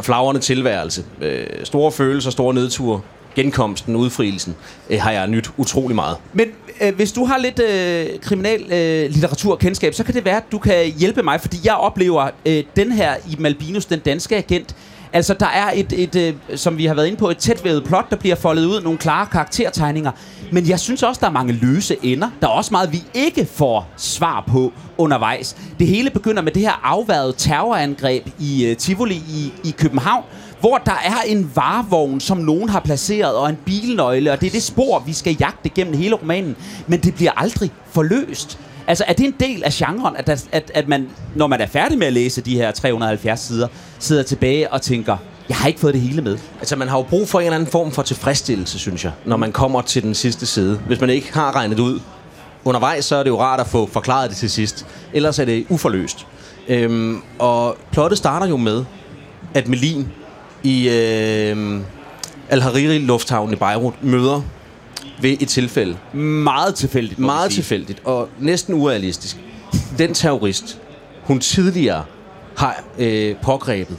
flagrende 0.00 0.40
tilværelse. 0.40 1.04
Øh, 1.20 1.46
store 1.64 1.92
følelser, 1.92 2.30
store 2.30 2.54
nedture, 2.54 3.00
genkomsten, 3.34 3.96
udfrielsen, 3.96 4.56
øh, 4.90 5.00
har 5.00 5.10
jeg 5.10 5.28
nyt 5.28 5.50
utrolig 5.56 5.94
meget. 5.94 6.16
Men 6.32 6.48
øh, 6.80 6.94
hvis 6.94 7.12
du 7.12 7.24
har 7.24 7.38
lidt 7.38 7.58
øh, 7.58 8.20
kriminal 8.20 8.62
øh, 8.72 9.10
litteraturkendskab, 9.10 9.94
så 9.94 10.04
kan 10.04 10.14
det 10.14 10.24
være, 10.24 10.36
at 10.36 10.52
du 10.52 10.58
kan 10.58 10.92
hjælpe 10.98 11.22
mig, 11.22 11.40
fordi 11.40 11.58
jeg 11.64 11.74
oplever 11.74 12.28
øh, 12.46 12.64
den 12.76 12.92
her 12.92 13.14
i 13.30 13.36
Malbinus, 13.38 13.84
den 13.86 13.98
danske 13.98 14.36
agent, 14.36 14.76
Altså, 15.14 15.34
der 15.34 15.46
er 15.46 15.70
et, 15.74 15.92
et, 15.92 16.16
øh, 16.16 16.34
som 16.56 16.78
vi 16.78 16.86
har 16.86 16.94
været 16.94 17.06
inde 17.06 17.18
på, 17.18 17.30
et 17.30 17.38
tætvævet 17.38 17.84
plot, 17.84 18.10
der 18.10 18.16
bliver 18.16 18.36
foldet 18.36 18.64
ud, 18.64 18.80
nogle 18.80 18.98
klare 18.98 19.26
karaktertegninger. 19.26 20.10
Men 20.52 20.68
jeg 20.68 20.80
synes 20.80 21.02
også, 21.02 21.18
der 21.20 21.26
er 21.26 21.30
mange 21.30 21.52
løse 21.52 21.96
ender. 22.02 22.30
Der 22.40 22.46
er 22.46 22.52
også 22.52 22.68
meget, 22.70 22.92
vi 22.92 23.02
ikke 23.14 23.44
får 23.44 23.88
svar 23.96 24.44
på 24.48 24.72
undervejs. 24.98 25.56
Det 25.78 25.86
hele 25.86 26.10
begynder 26.10 26.42
med 26.42 26.52
det 26.52 26.62
her 26.62 26.80
afværede 26.84 27.34
terrorangreb 27.36 28.26
i 28.38 28.66
øh, 28.66 28.76
Tivoli 28.76 29.14
i, 29.14 29.52
i 29.64 29.70
København, 29.70 30.24
hvor 30.62 30.78
der 30.78 31.00
er 31.04 31.22
en 31.26 31.50
varevogn, 31.54 32.20
som 32.20 32.38
nogen 32.38 32.68
har 32.68 32.80
placeret, 32.80 33.34
og 33.34 33.48
en 33.50 33.58
bilnøgle, 33.64 34.32
og 34.32 34.40
det 34.40 34.46
er 34.46 34.50
det 34.50 34.62
spor, 34.62 34.98
vi 35.06 35.12
skal 35.12 35.36
jagte 35.40 35.68
gennem 35.68 35.94
hele 35.94 36.14
romanen. 36.14 36.56
Men 36.86 37.00
det 37.00 37.14
bliver 37.14 37.32
aldrig 37.36 37.70
forløst. 37.90 38.58
Altså, 38.86 39.04
er 39.08 39.12
det 39.12 39.26
en 39.26 39.34
del 39.40 39.64
af 39.64 39.72
genren, 39.72 40.16
at, 40.16 40.26
der, 40.26 40.44
at, 40.52 40.70
at 40.74 40.88
man, 40.88 41.08
når 41.34 41.46
man 41.46 41.60
er 41.60 41.66
færdig 41.66 41.98
med 41.98 42.06
at 42.06 42.12
læse 42.12 42.40
de 42.40 42.56
her 42.56 42.70
370 42.70 43.40
sider, 43.40 43.68
sidder 43.98 44.22
tilbage 44.22 44.72
og 44.72 44.82
tænker, 44.82 45.16
jeg 45.48 45.56
har 45.56 45.68
ikke 45.68 45.80
fået 45.80 45.94
det 45.94 46.02
hele 46.02 46.22
med. 46.22 46.38
Altså, 46.58 46.76
man 46.76 46.88
har 46.88 46.96
jo 46.96 47.02
brug 47.02 47.28
for 47.28 47.40
en 47.40 47.46
eller 47.46 47.56
anden 47.56 47.70
form 47.70 47.92
for 47.92 48.02
tilfredsstillelse, 48.02 48.78
synes 48.78 49.04
jeg, 49.04 49.12
når 49.24 49.36
man 49.36 49.52
kommer 49.52 49.82
til 49.82 50.02
den 50.02 50.14
sidste 50.14 50.46
side. 50.46 50.80
Hvis 50.86 51.00
man 51.00 51.10
ikke 51.10 51.32
har 51.34 51.56
regnet 51.56 51.78
ud 51.78 52.00
undervejs, 52.64 53.04
så 53.04 53.16
er 53.16 53.22
det 53.22 53.30
jo 53.30 53.40
rart 53.40 53.60
at 53.60 53.66
få 53.66 53.86
forklaret 53.86 54.30
det 54.30 54.38
til 54.38 54.50
sidst. 54.50 54.86
Ellers 55.12 55.38
er 55.38 55.44
det 55.44 55.66
uforløst. 55.68 56.26
Øhm, 56.68 57.22
og 57.38 57.76
plottet 57.92 58.18
starter 58.18 58.46
jo 58.46 58.56
med, 58.56 58.84
at 59.54 59.68
Melin 59.68 60.08
i 60.62 60.88
øh, 60.88 61.80
Al-Hariri 62.48 62.98
lufthavnen 62.98 63.52
i 63.54 63.56
Beirut 63.56 64.04
møder 64.04 64.42
ved 65.20 65.36
et 65.40 65.48
tilfælde. 65.48 65.96
Meget 66.12 66.74
tilfældigt. 66.74 67.18
Meget 67.18 67.52
sige. 67.52 67.62
tilfældigt 67.62 68.00
og 68.04 68.28
næsten 68.40 68.74
urealistisk. 68.74 69.36
Den 69.98 70.14
terrorist, 70.14 70.78
hun 71.24 71.40
tidligere 71.40 72.04
har 72.56 72.84
øh, 72.98 73.36
pågrebet 73.42 73.96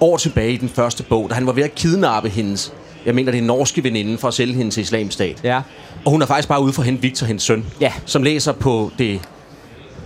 år 0.00 0.16
tilbage 0.16 0.52
i 0.52 0.56
den 0.56 0.68
første 0.68 1.02
bog, 1.02 1.30
da 1.30 1.34
han 1.34 1.46
var 1.46 1.52
ved 1.52 1.62
at 1.62 1.74
kidnappe 1.74 2.28
hendes, 2.28 2.72
jeg 3.06 3.14
mener 3.14 3.32
det 3.32 3.38
er 3.38 3.42
norske 3.44 3.84
veninde, 3.84 4.18
for 4.18 4.28
at 4.28 4.34
sælge 4.34 4.54
hende 4.54 4.70
til 4.70 4.80
Islamisk 4.80 5.12
Stat. 5.14 5.40
Ja. 5.44 5.60
Og 6.04 6.10
hun 6.10 6.22
er 6.22 6.26
faktisk 6.26 6.48
bare 6.48 6.62
ude 6.62 6.72
for 6.72 6.82
at 6.82 6.86
hente 6.86 7.02
Victor, 7.02 7.26
hendes 7.26 7.42
søn, 7.42 7.64
Ja. 7.80 7.92
som 8.06 8.22
læser 8.22 8.52
på 8.52 8.90
det 8.98 9.20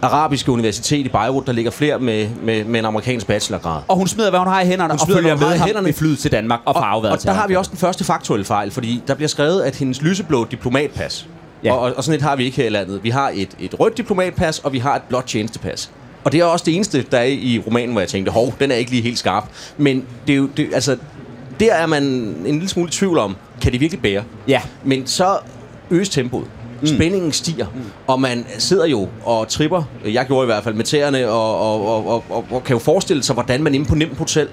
arabiske 0.02 0.52
universitet 0.52 1.06
i 1.06 1.08
Beirut, 1.08 1.46
der 1.46 1.52
ligger 1.52 1.70
flere 1.70 1.98
med, 1.98 2.28
med, 2.42 2.64
med 2.64 2.80
en 2.80 2.86
amerikansk 2.86 3.26
bachelorgrad. 3.26 3.82
Og 3.88 3.96
hun 3.96 4.08
smider, 4.08 4.30
hvad 4.30 4.40
hun 4.40 4.48
har 4.48 4.60
i 4.60 4.66
hænderne, 4.66 4.92
og 4.94 5.00
smider, 5.00 5.18
følger 5.20 5.34
hun 5.36 5.48
med 5.48 5.58
hænderne. 5.58 5.88
i 5.88 5.92
flyet 5.92 6.18
til 6.18 6.32
Danmark 6.32 6.60
og 6.64 6.76
Og, 6.76 6.90
afværet 6.90 7.12
og 7.18 7.22
der 7.22 7.32
har 7.32 7.46
vi 7.48 7.56
også 7.56 7.70
den 7.70 7.78
første 7.78 8.04
faktuelle 8.04 8.44
fejl, 8.44 8.70
fordi 8.70 9.02
der 9.08 9.14
bliver 9.14 9.28
skrevet, 9.28 9.62
at 9.62 9.76
hendes 9.76 10.02
lyseblå 10.02 10.44
diplomatpas, 10.50 11.26
Ja. 11.64 11.72
og, 11.72 11.80
og, 11.80 11.92
og 11.96 12.04
sådan 12.04 12.16
et 12.16 12.22
har 12.22 12.36
vi 12.36 12.44
ikke 12.44 12.56
her 12.56 12.66
i 12.66 12.68
landet. 12.68 13.00
Vi 13.04 13.10
har 13.10 13.30
et, 13.34 13.48
et 13.60 13.80
rødt 13.80 13.96
diplomatpas, 13.96 14.58
og 14.58 14.72
vi 14.72 14.78
har 14.78 14.96
et 14.96 15.02
blåt 15.02 15.24
tjenestepas. 15.24 15.90
Og 16.24 16.32
det 16.32 16.40
er 16.40 16.44
også 16.44 16.64
det 16.64 16.74
eneste, 16.74 17.04
der 17.10 17.18
er 17.18 17.24
i 17.24 17.62
romanen, 17.66 17.90
hvor 17.92 18.00
jeg 18.00 18.08
tænkte, 18.08 18.32
hov, 18.32 18.54
den 18.60 18.70
er 18.70 18.74
ikke 18.74 18.90
lige 18.90 19.02
helt 19.02 19.18
skarp. 19.18 19.44
Men 19.78 20.04
det 20.26 20.32
er 20.32 20.36
jo, 20.36 20.48
det, 20.56 20.68
altså, 20.74 20.96
der 21.60 21.72
er 21.74 21.86
man 21.86 22.02
en 22.02 22.52
lille 22.52 22.68
smule 22.68 22.88
i 22.88 22.92
tvivl 22.92 23.18
om, 23.18 23.36
kan 23.62 23.72
det 23.72 23.80
virkelig 23.80 24.02
bære? 24.02 24.22
Ja. 24.48 24.60
Men 24.84 25.06
så 25.06 25.38
øges 25.90 26.08
tempoet. 26.08 26.46
Mm. 26.80 26.86
Spændingen 26.86 27.32
stiger, 27.32 27.66
mm. 27.74 27.80
og 28.06 28.20
man 28.20 28.46
sidder 28.58 28.86
jo 28.86 29.08
og 29.24 29.48
tripper, 29.48 29.82
jeg 30.04 30.26
gjorde 30.26 30.44
i 30.44 30.46
hvert 30.46 30.64
fald 30.64 30.74
med 30.74 30.84
tæerne, 30.84 31.28
og, 31.28 31.60
og, 31.60 31.86
og, 31.86 32.06
og, 32.06 32.24
og, 32.30 32.44
og 32.50 32.64
kan 32.64 32.74
jo 32.74 32.78
forestille 32.78 33.22
sig, 33.22 33.34
hvordan 33.34 33.62
man 33.62 33.74
inde 33.74 33.86
på 33.86 33.94
Nemt 33.94 34.18
Hotel 34.18 34.48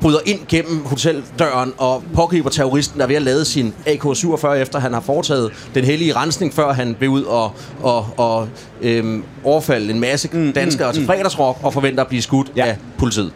bryder 0.00 0.18
ind 0.26 0.38
gennem 0.48 0.84
hoteldøren 0.84 1.72
og 1.78 2.02
pågriber 2.14 2.50
terroristen, 2.50 2.98
der 2.98 3.04
er 3.04 3.08
ved 3.08 3.16
at 3.16 3.22
lade 3.22 3.44
sin 3.44 3.74
AK-47, 3.86 4.48
efter 4.52 4.78
han 4.78 4.92
har 4.92 5.00
foretaget 5.00 5.50
den 5.74 5.84
hellige 5.84 6.16
rensning, 6.16 6.54
før 6.54 6.72
han 6.72 6.96
vil 7.00 7.08
ud 7.08 7.22
og, 7.22 7.52
og, 7.82 8.06
og 8.16 8.48
øhm, 8.80 9.24
overfalde 9.44 9.90
en 9.90 10.00
masse 10.00 10.28
mm, 10.32 10.52
danskere 10.52 10.88
mm, 10.88 10.94
til 10.94 11.06
fredagsrock 11.06 11.58
og 11.62 11.72
forventer 11.72 12.02
at 12.02 12.08
blive 12.08 12.22
skudt 12.22 12.52
Ja. 12.56 12.66
af 12.66 12.76
politiet. 12.98 13.32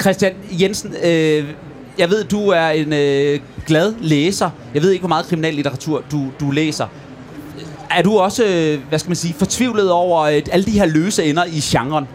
Christian 0.00 0.32
Jensen, 0.60 0.94
øh, 1.04 1.44
jeg 1.98 2.10
ved, 2.10 2.24
du 2.24 2.48
er 2.48 2.68
en 2.68 2.92
øh, 2.92 3.40
glad 3.66 3.94
læser. 4.00 4.50
Jeg 4.74 4.82
ved 4.82 4.90
ikke, 4.90 5.00
hvor 5.02 5.08
meget 5.08 5.26
kriminallitteratur 5.26 6.02
du, 6.12 6.24
du 6.40 6.50
læser. 6.50 6.86
Er 7.90 8.02
du 8.02 8.18
også, 8.18 8.44
øh, 8.44 8.88
hvad 8.88 8.98
skal 8.98 9.10
man 9.10 9.16
sige, 9.16 9.34
fortvivlet 9.38 9.90
over 9.90 10.20
øh, 10.22 10.42
alle 10.52 10.66
de 10.66 10.70
her 10.70 10.86
løse 10.86 11.24
ender 11.24 11.44
i 11.44 11.60
genren? 11.62 12.08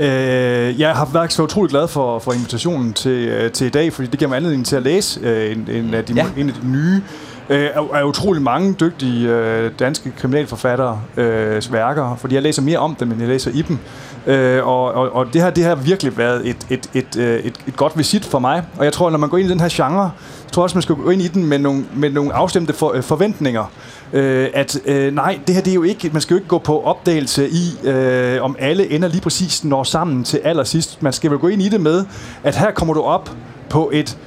Øh, 0.00 0.80
jeg 0.80 0.94
har 0.96 1.08
været 1.12 1.32
så 1.32 1.42
utrolig 1.42 1.70
glad 1.70 1.88
for, 1.88 2.18
for 2.18 2.32
invitationen 2.32 2.92
til, 2.92 3.10
øh, 3.28 3.50
til 3.52 3.66
i 3.66 3.70
dag, 3.70 3.92
fordi 3.92 4.08
det 4.08 4.18
giver 4.18 4.28
mig 4.28 4.36
anledning 4.36 4.66
til 4.66 4.76
at 4.76 4.82
læse 4.82 5.20
øh, 5.22 5.52
en, 5.52 5.68
en, 5.72 5.94
af 5.94 6.04
de, 6.04 6.12
Ja. 6.14 6.26
en 6.36 6.48
af 6.48 6.54
de 6.62 6.68
nye 6.68 7.02
øh, 7.48 7.68
af 7.94 8.02
utrolig 8.04 8.42
mange 8.42 8.72
dygtige 8.80 9.28
øh, 9.28 9.70
danske 9.78 10.12
kriminalforfattere 10.18 11.00
øh, 11.16 11.62
værker, 11.70 12.16
fordi 12.20 12.34
jeg 12.34 12.42
læser 12.42 12.62
mere 12.62 12.78
om 12.78 12.94
dem, 12.94 13.10
end 13.12 13.20
jeg 13.20 13.28
læser 13.28 13.50
i 13.54 13.62
dem. 13.62 13.78
Øh, 14.26 14.66
og, 14.66 14.84
og, 14.84 15.16
og 15.16 15.26
det, 15.32 15.42
her, 15.42 15.50
det 15.50 15.64
har 15.64 15.74
virkelig 15.74 16.18
været 16.18 16.48
et, 16.48 16.56
et, 16.70 16.90
et, 16.94 17.16
et, 17.16 17.54
et 17.68 17.76
godt 17.76 17.98
visit 17.98 18.24
for 18.24 18.38
mig. 18.38 18.62
Og 18.78 18.84
jeg 18.84 18.92
tror, 18.92 19.10
når 19.10 19.18
man 19.18 19.28
går 19.28 19.38
ind 19.38 19.48
i 19.48 19.50
den 19.50 19.60
her 19.60 19.68
genre, 19.72 20.02
jeg 20.02 20.52
tror 20.52 20.62
også, 20.62 20.76
man 20.76 20.82
skal 20.82 20.94
gå 20.94 21.10
ind 21.10 21.22
i 21.22 21.28
den 21.28 21.46
med 21.46 21.58
nogle, 21.58 21.84
med 21.96 22.10
nogle 22.10 22.32
afstemte 22.34 22.72
for, 22.72 22.92
øh, 22.94 23.02
forventninger. 23.02 23.64
Øh, 24.12 24.48
at 24.54 24.80
øh, 24.86 25.14
nej, 25.14 25.38
det 25.46 25.54
her 25.54 25.62
det 25.62 25.70
er 25.70 25.74
jo 25.74 25.82
ikke, 25.82 26.10
man 26.12 26.22
skal 26.22 26.34
jo 26.34 26.38
ikke 26.38 26.48
gå 26.48 26.58
på 26.58 26.80
opdagelse 26.80 27.48
i, 27.48 27.88
øh, 27.88 28.42
om 28.42 28.56
alle 28.58 28.90
ender 28.90 29.08
lige 29.08 29.20
præcis 29.20 29.64
når 29.64 29.82
sammen 29.82 30.24
til 30.24 30.40
allersidst. 30.44 31.02
Man 31.02 31.12
skal 31.12 31.30
vel 31.30 31.38
gå 31.38 31.48
ind 31.48 31.62
i 31.62 31.68
det 31.68 31.80
med, 31.80 32.04
at 32.42 32.56
her 32.56 32.70
kommer 32.70 32.94
du 32.94 33.00
op 33.00 33.30
på 33.68 33.90
et 33.94 34.18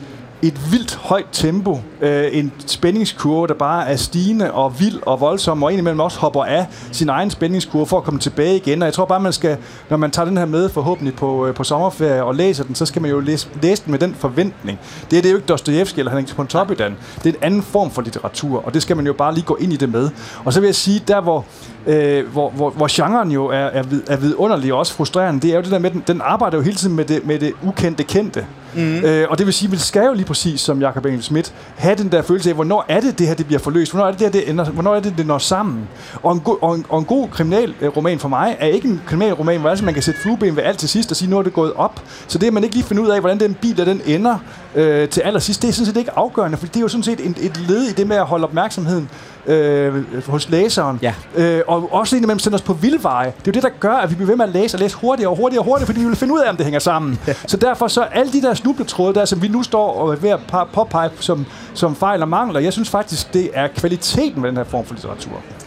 et 0.41 0.71
vildt 0.71 0.95
højt 0.95 1.25
tempo, 1.31 1.79
øh, 2.01 2.23
en 2.31 2.51
spændingskurve, 2.67 3.47
der 3.47 3.53
bare 3.53 3.87
er 3.89 3.95
stigende 3.95 4.51
og 4.51 4.79
vild 4.79 4.99
og 5.05 5.19
voldsom, 5.21 5.63
og 5.63 5.71
indimellem 5.71 5.99
også 5.99 6.19
hopper 6.19 6.43
af 6.43 6.65
sin 6.91 7.09
egen 7.09 7.29
spændingskurve 7.29 7.85
for 7.87 7.97
at 7.97 8.03
komme 8.03 8.19
tilbage 8.19 8.55
igen. 8.55 8.81
Og 8.81 8.85
jeg 8.85 8.93
tror 8.93 9.05
bare, 9.05 9.19
man 9.19 9.33
skal, 9.33 9.57
når 9.89 9.97
man 9.97 10.11
tager 10.11 10.25
den 10.25 10.37
her 10.37 10.45
med 10.45 10.69
forhåbentlig 10.69 11.15
på, 11.15 11.47
øh, 11.47 11.53
på 11.55 11.63
sommerferie 11.63 12.23
og 12.23 12.35
læser 12.35 12.63
den, 12.63 12.75
så 12.75 12.85
skal 12.85 13.01
man 13.01 13.11
jo 13.11 13.19
læse, 13.19 13.47
læse 13.61 13.83
den 13.85 13.91
med 13.91 13.99
den 13.99 14.15
forventning. 14.19 14.79
Det, 15.11 15.17
er- 15.17 15.21
det 15.21 15.29
er 15.29 15.31
jo 15.31 15.37
ikke 15.37 15.47
Dostoyevsky 15.47 15.99
eller 15.99 16.11
Henrik 16.11 16.35
Pontoppidan. 16.35 16.95
Det 17.23 17.29
er 17.29 17.33
en 17.37 17.43
anden 17.43 17.61
form 17.63 17.91
for 17.91 18.01
litteratur, 18.01 18.65
og 18.65 18.73
det 18.73 18.81
skal 18.81 18.95
man 18.95 19.05
jo 19.05 19.13
bare 19.13 19.33
lige 19.33 19.45
gå 19.45 19.55
ind 19.55 19.73
i 19.73 19.75
det 19.75 19.89
med. 19.89 20.09
Og 20.45 20.53
så 20.53 20.59
vil 20.59 20.67
jeg 20.67 20.75
sige, 20.75 21.01
der 21.07 21.21
hvor, 21.21 21.45
øh, 21.87 22.27
hvor, 22.31 22.49
hvor, 22.49 22.69
hvor 22.69 22.87
genren 22.91 23.31
jo 23.31 23.45
er, 23.45 23.55
er, 23.57 23.83
vid, 23.83 24.01
er 24.07 24.17
vidunderlig 24.17 24.73
og 24.73 24.79
også 24.79 24.93
frustrerende, 24.93 25.41
det 25.41 25.51
er 25.51 25.55
jo 25.55 25.61
det 25.61 25.71
der 25.71 25.79
med, 25.79 25.91
den, 25.91 26.03
den 26.07 26.21
arbejder 26.23 26.57
jo 26.57 26.63
hele 26.63 26.75
tiden 26.77 26.95
med 26.95 27.05
det, 27.05 27.25
med 27.25 27.39
det 27.39 27.53
ukendte 27.63 28.03
kendte. 28.03 28.45
Mm. 28.75 28.95
Øh, 28.95 29.27
og 29.29 29.37
det 29.37 29.45
vil 29.45 29.53
sige, 29.53 29.67
at 29.67 29.71
vi 29.71 29.77
skal 29.77 30.05
jo 30.05 30.13
lige 30.13 30.25
præcis, 30.25 30.61
som 30.61 30.81
Jacob 30.81 31.05
Engel 31.05 31.23
Schmidt, 31.23 31.53
have 31.75 31.95
den 31.95 32.11
der 32.11 32.21
følelse 32.21 32.49
af, 32.49 32.55
hvornår 32.55 32.85
er 32.89 32.99
det 32.99 33.19
det 33.19 33.27
her, 33.27 33.33
det 33.33 33.45
bliver 33.45 33.59
forløst? 33.59 33.91
Hvornår 33.91 34.07
er 34.07 34.11
det 34.11 34.19
det 34.19 34.27
her, 34.27 34.31
det 34.31 34.49
ender, 34.49 34.65
hvornår 34.65 34.95
er 34.95 34.99
det, 34.99 35.13
det 35.17 35.27
når 35.27 35.37
sammen? 35.37 35.87
Og 36.23 36.33
en, 36.33 36.39
go- 36.39 36.57
og 36.61 36.75
en, 36.75 36.85
og 36.89 36.99
en 36.99 37.05
god 37.05 37.27
kriminalroman 37.27 38.13
øh, 38.13 38.19
for 38.19 38.29
mig 38.29 38.55
er 38.59 38.67
ikke 38.67 38.87
en 38.87 39.01
kriminalroman, 39.07 39.59
hvor 39.59 39.69
altså 39.69 39.85
man 39.85 39.93
kan 39.93 40.03
sætte 40.03 40.21
flueben 40.21 40.55
ved 40.55 40.63
alt 40.63 40.79
til 40.79 40.89
sidst 40.89 41.11
og 41.11 41.17
sige, 41.17 41.29
nu 41.29 41.37
er 41.37 41.41
det 41.41 41.53
gået 41.53 41.73
op. 41.73 42.01
Så 42.27 42.37
det, 42.37 42.47
at 42.47 42.53
man 42.53 42.63
ikke 42.63 42.75
lige 42.75 42.85
finder 42.85 43.03
ud 43.03 43.09
af, 43.09 43.19
hvordan 43.19 43.39
den 43.39 43.53
bil 43.53 43.77
der, 43.77 43.85
den 43.85 44.01
ender 44.05 44.37
øh, 44.75 45.09
til 45.09 45.21
allersidst, 45.21 45.61
det 45.61 45.67
er 45.67 45.73
sådan 45.73 45.85
set 45.85 45.97
ikke 45.97 46.11
afgørende, 46.17 46.57
for 46.57 46.65
det 46.65 46.75
er 46.75 46.81
jo 46.81 46.87
sådan 46.87 47.03
set 47.03 47.19
et, 47.19 47.37
et 47.39 47.57
led 47.67 47.83
i 47.83 47.91
det 47.91 48.07
med 48.07 48.15
at 48.15 48.25
holde 48.25 48.43
opmærksomheden 48.43 49.09
øh, 49.47 50.25
hos 50.27 50.49
læseren. 50.49 50.99
Ja. 51.01 51.13
Øh, 51.35 51.61
og 51.67 51.93
også 51.93 52.15
indimellem 52.15 52.39
sende 52.39 52.55
os 52.55 52.61
på 52.61 52.73
vildveje. 52.73 53.25
Det 53.27 53.33
er 53.33 53.41
jo 53.47 53.51
det, 53.51 53.63
der 53.63 53.69
gør, 53.79 53.93
at 53.93 54.09
vi 54.09 54.15
bliver 54.15 54.27
ved 54.27 54.35
med 54.35 54.45
at 54.45 54.51
læse 54.51 54.77
og 54.77 54.81
læse 54.81 54.97
hurtigere 54.97 55.29
og 55.29 55.37
hurtigere 55.37 55.61
og 55.61 55.65
hurtigere, 55.65 55.85
fordi 55.85 55.99
vi 55.99 56.05
vil 56.05 56.15
finde 56.15 56.33
ud 56.33 56.39
af, 56.39 56.49
om 56.49 56.55
det 56.57 56.65
hænger 56.65 56.79
sammen. 56.79 57.19
Ja. 57.27 57.33
Så 57.47 57.57
derfor 57.57 57.87
så 57.87 58.01
alle 58.01 58.33
de 58.33 58.41
der 58.41 58.53
snubletråde 58.53 59.13
der, 59.13 59.25
som 59.25 59.41
vi 59.41 59.47
nu 59.47 59.63
står 59.63 59.93
og 59.93 60.11
er 60.11 60.15
ved 60.15 60.29
at 60.29 60.39
påpege 60.73 61.09
som, 61.19 61.45
som 61.73 61.95
fejl 61.95 62.21
og 62.21 62.29
mangler, 62.29 62.59
jeg 62.59 62.73
synes 62.73 62.89
faktisk, 62.89 63.33
det 63.33 63.49
er 63.53 63.67
kvaliteten 63.67 64.43
ved 64.43 64.49
den 64.49 64.57
her 64.57 64.63
form 64.63 64.85
for 64.85 64.93
litteratur. 64.93 65.64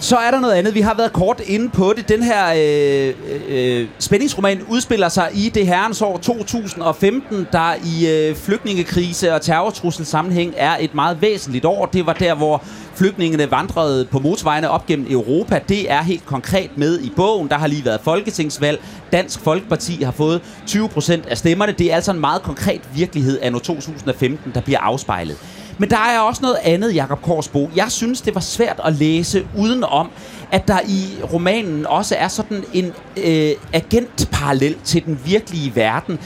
Så 0.00 0.16
er 0.16 0.30
der 0.30 0.40
noget 0.40 0.54
andet. 0.54 0.74
Vi 0.74 0.80
har 0.80 0.94
været 0.94 1.12
kort 1.12 1.40
inde 1.46 1.68
på 1.68 1.92
det. 1.96 2.08
Den 2.08 2.22
her 2.22 2.46
øh, 2.56 3.14
øh, 3.48 3.80
øh 3.80 3.88
spændingsroman 3.98 4.62
udspiller 4.68 5.08
sig 5.08 5.30
i 5.34 5.48
det 5.48 5.66
herrens 5.66 6.02
år 6.02 6.16
2015, 6.16 7.46
der 7.52 7.74
i 7.74 8.08
øh, 8.08 8.36
flygtningekrise 8.36 9.34
og 9.34 9.42
terrortrussel 9.42 10.06
sammenhæng 10.06 10.54
er 10.56 10.76
et 10.80 10.94
meget 10.94 11.22
væsentligt 11.22 11.64
år. 11.64 11.86
Det 11.86 12.06
var 12.06 12.12
der, 12.12 12.34
hvor 12.34 12.62
flygtningene 12.94 13.50
vandrede 13.50 14.04
på 14.04 14.18
motorvejene 14.18 14.70
op 14.70 14.86
gennem 14.86 15.06
Europa. 15.10 15.60
Det 15.68 15.90
er 15.90 16.02
helt 16.02 16.26
konkret 16.26 16.70
med 16.76 17.00
i 17.00 17.12
bogen. 17.16 17.48
Der 17.48 17.58
har 17.58 17.66
lige 17.66 17.84
været 17.84 18.00
folketingsvalg. 18.00 18.82
Dansk 19.12 19.40
Folkeparti 19.40 20.02
har 20.02 20.12
fået 20.12 20.40
20 20.66 20.88
procent 20.88 21.26
af 21.26 21.38
stemmerne. 21.38 21.72
Det 21.72 21.92
er 21.92 21.94
altså 21.94 22.12
en 22.12 22.20
meget 22.20 22.42
konkret 22.42 22.80
virkelighed 22.94 23.38
af 23.38 23.52
2015, 23.52 24.52
der 24.54 24.60
bliver 24.60 24.80
afspejlet. 24.80 25.36
Men 25.78 25.90
der 25.90 25.96
er 25.96 26.20
også 26.20 26.42
noget 26.42 26.58
andet, 26.62 26.94
Jakob 26.94 27.22
Korsbo. 27.22 27.70
Jeg 27.76 27.92
synes, 27.92 28.20
det 28.20 28.34
var 28.34 28.40
svært 28.40 28.80
at 28.84 28.92
læse 28.92 29.46
udenom, 29.56 30.10
at 30.52 30.68
der 30.68 30.78
i 30.88 31.22
romanen 31.32 31.86
også 31.86 32.14
er 32.18 32.28
sådan 32.28 32.64
en 32.72 32.92
øh, 33.16 33.50
agentparallel 33.72 34.76
til 34.84 35.04
den 35.04 35.20
virkelige 35.24 35.76
verden. 35.76 36.18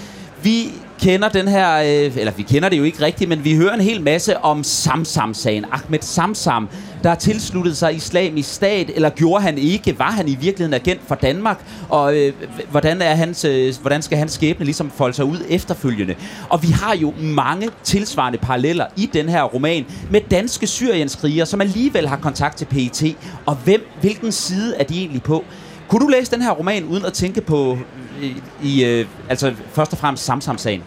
Vi 0.42 0.72
kender 1.02 1.28
den 1.28 1.48
her, 1.48 1.76
øh, 1.76 2.16
eller 2.16 2.32
vi 2.32 2.42
kender 2.42 2.68
det 2.68 2.78
jo 2.78 2.82
ikke 2.82 3.04
rigtigt, 3.04 3.28
men 3.28 3.44
vi 3.44 3.56
hører 3.56 3.74
en 3.74 3.80
hel 3.80 4.02
masse 4.02 4.38
om 4.38 4.64
Samsam-sagen. 4.64 5.64
Ahmed 5.72 5.98
Samsam, 6.00 6.68
der 7.02 7.08
har 7.08 7.16
tilsluttet 7.16 7.76
sig 7.76 7.94
islamisk 7.94 8.54
stat, 8.54 8.90
eller 8.94 9.10
gjorde 9.10 9.42
han 9.42 9.58
ikke? 9.58 9.98
Var 9.98 10.10
han 10.10 10.28
i 10.28 10.34
virkeligheden 10.34 10.74
agent 10.74 11.00
for 11.06 11.14
Danmark? 11.14 11.64
Og 11.88 12.16
øh, 12.16 12.32
hvordan, 12.70 13.02
er 13.02 13.14
hans, 13.14 13.44
øh, 13.44 13.74
hvordan 13.80 14.02
skal 14.02 14.18
hans 14.18 14.32
skæbne 14.32 14.64
ligesom 14.64 14.90
folde 14.90 15.14
sig 15.14 15.24
ud 15.24 15.38
efterfølgende? 15.48 16.14
Og 16.48 16.62
vi 16.62 16.68
har 16.68 16.96
jo 16.96 17.14
mange 17.20 17.70
tilsvarende 17.84 18.38
paralleller 18.38 18.86
i 18.96 19.10
den 19.12 19.28
her 19.28 19.42
roman 19.42 19.86
med 20.10 20.20
danske 20.30 20.66
syrienskriger, 20.66 21.44
som 21.44 21.60
alligevel 21.60 22.08
har 22.08 22.16
kontakt 22.16 22.56
til 22.56 22.64
PET. 22.64 23.16
Og 23.46 23.54
hvem, 23.54 23.86
hvilken 24.00 24.32
side 24.32 24.76
er 24.76 24.84
de 24.84 24.98
egentlig 24.98 25.22
på? 25.22 25.44
Kunne 25.88 26.00
du 26.00 26.08
læse 26.08 26.30
den 26.32 26.42
her 26.42 26.50
roman 26.50 26.84
uden 26.84 27.04
at 27.04 27.12
tænke 27.12 27.40
på, 27.40 27.78
i, 28.22 28.34
i 28.62 28.84
øh, 28.84 29.06
altså 29.28 29.52
først 29.72 29.92
og 29.92 29.98
fremmest 29.98 30.24
Samsam-sagen? 30.24 30.82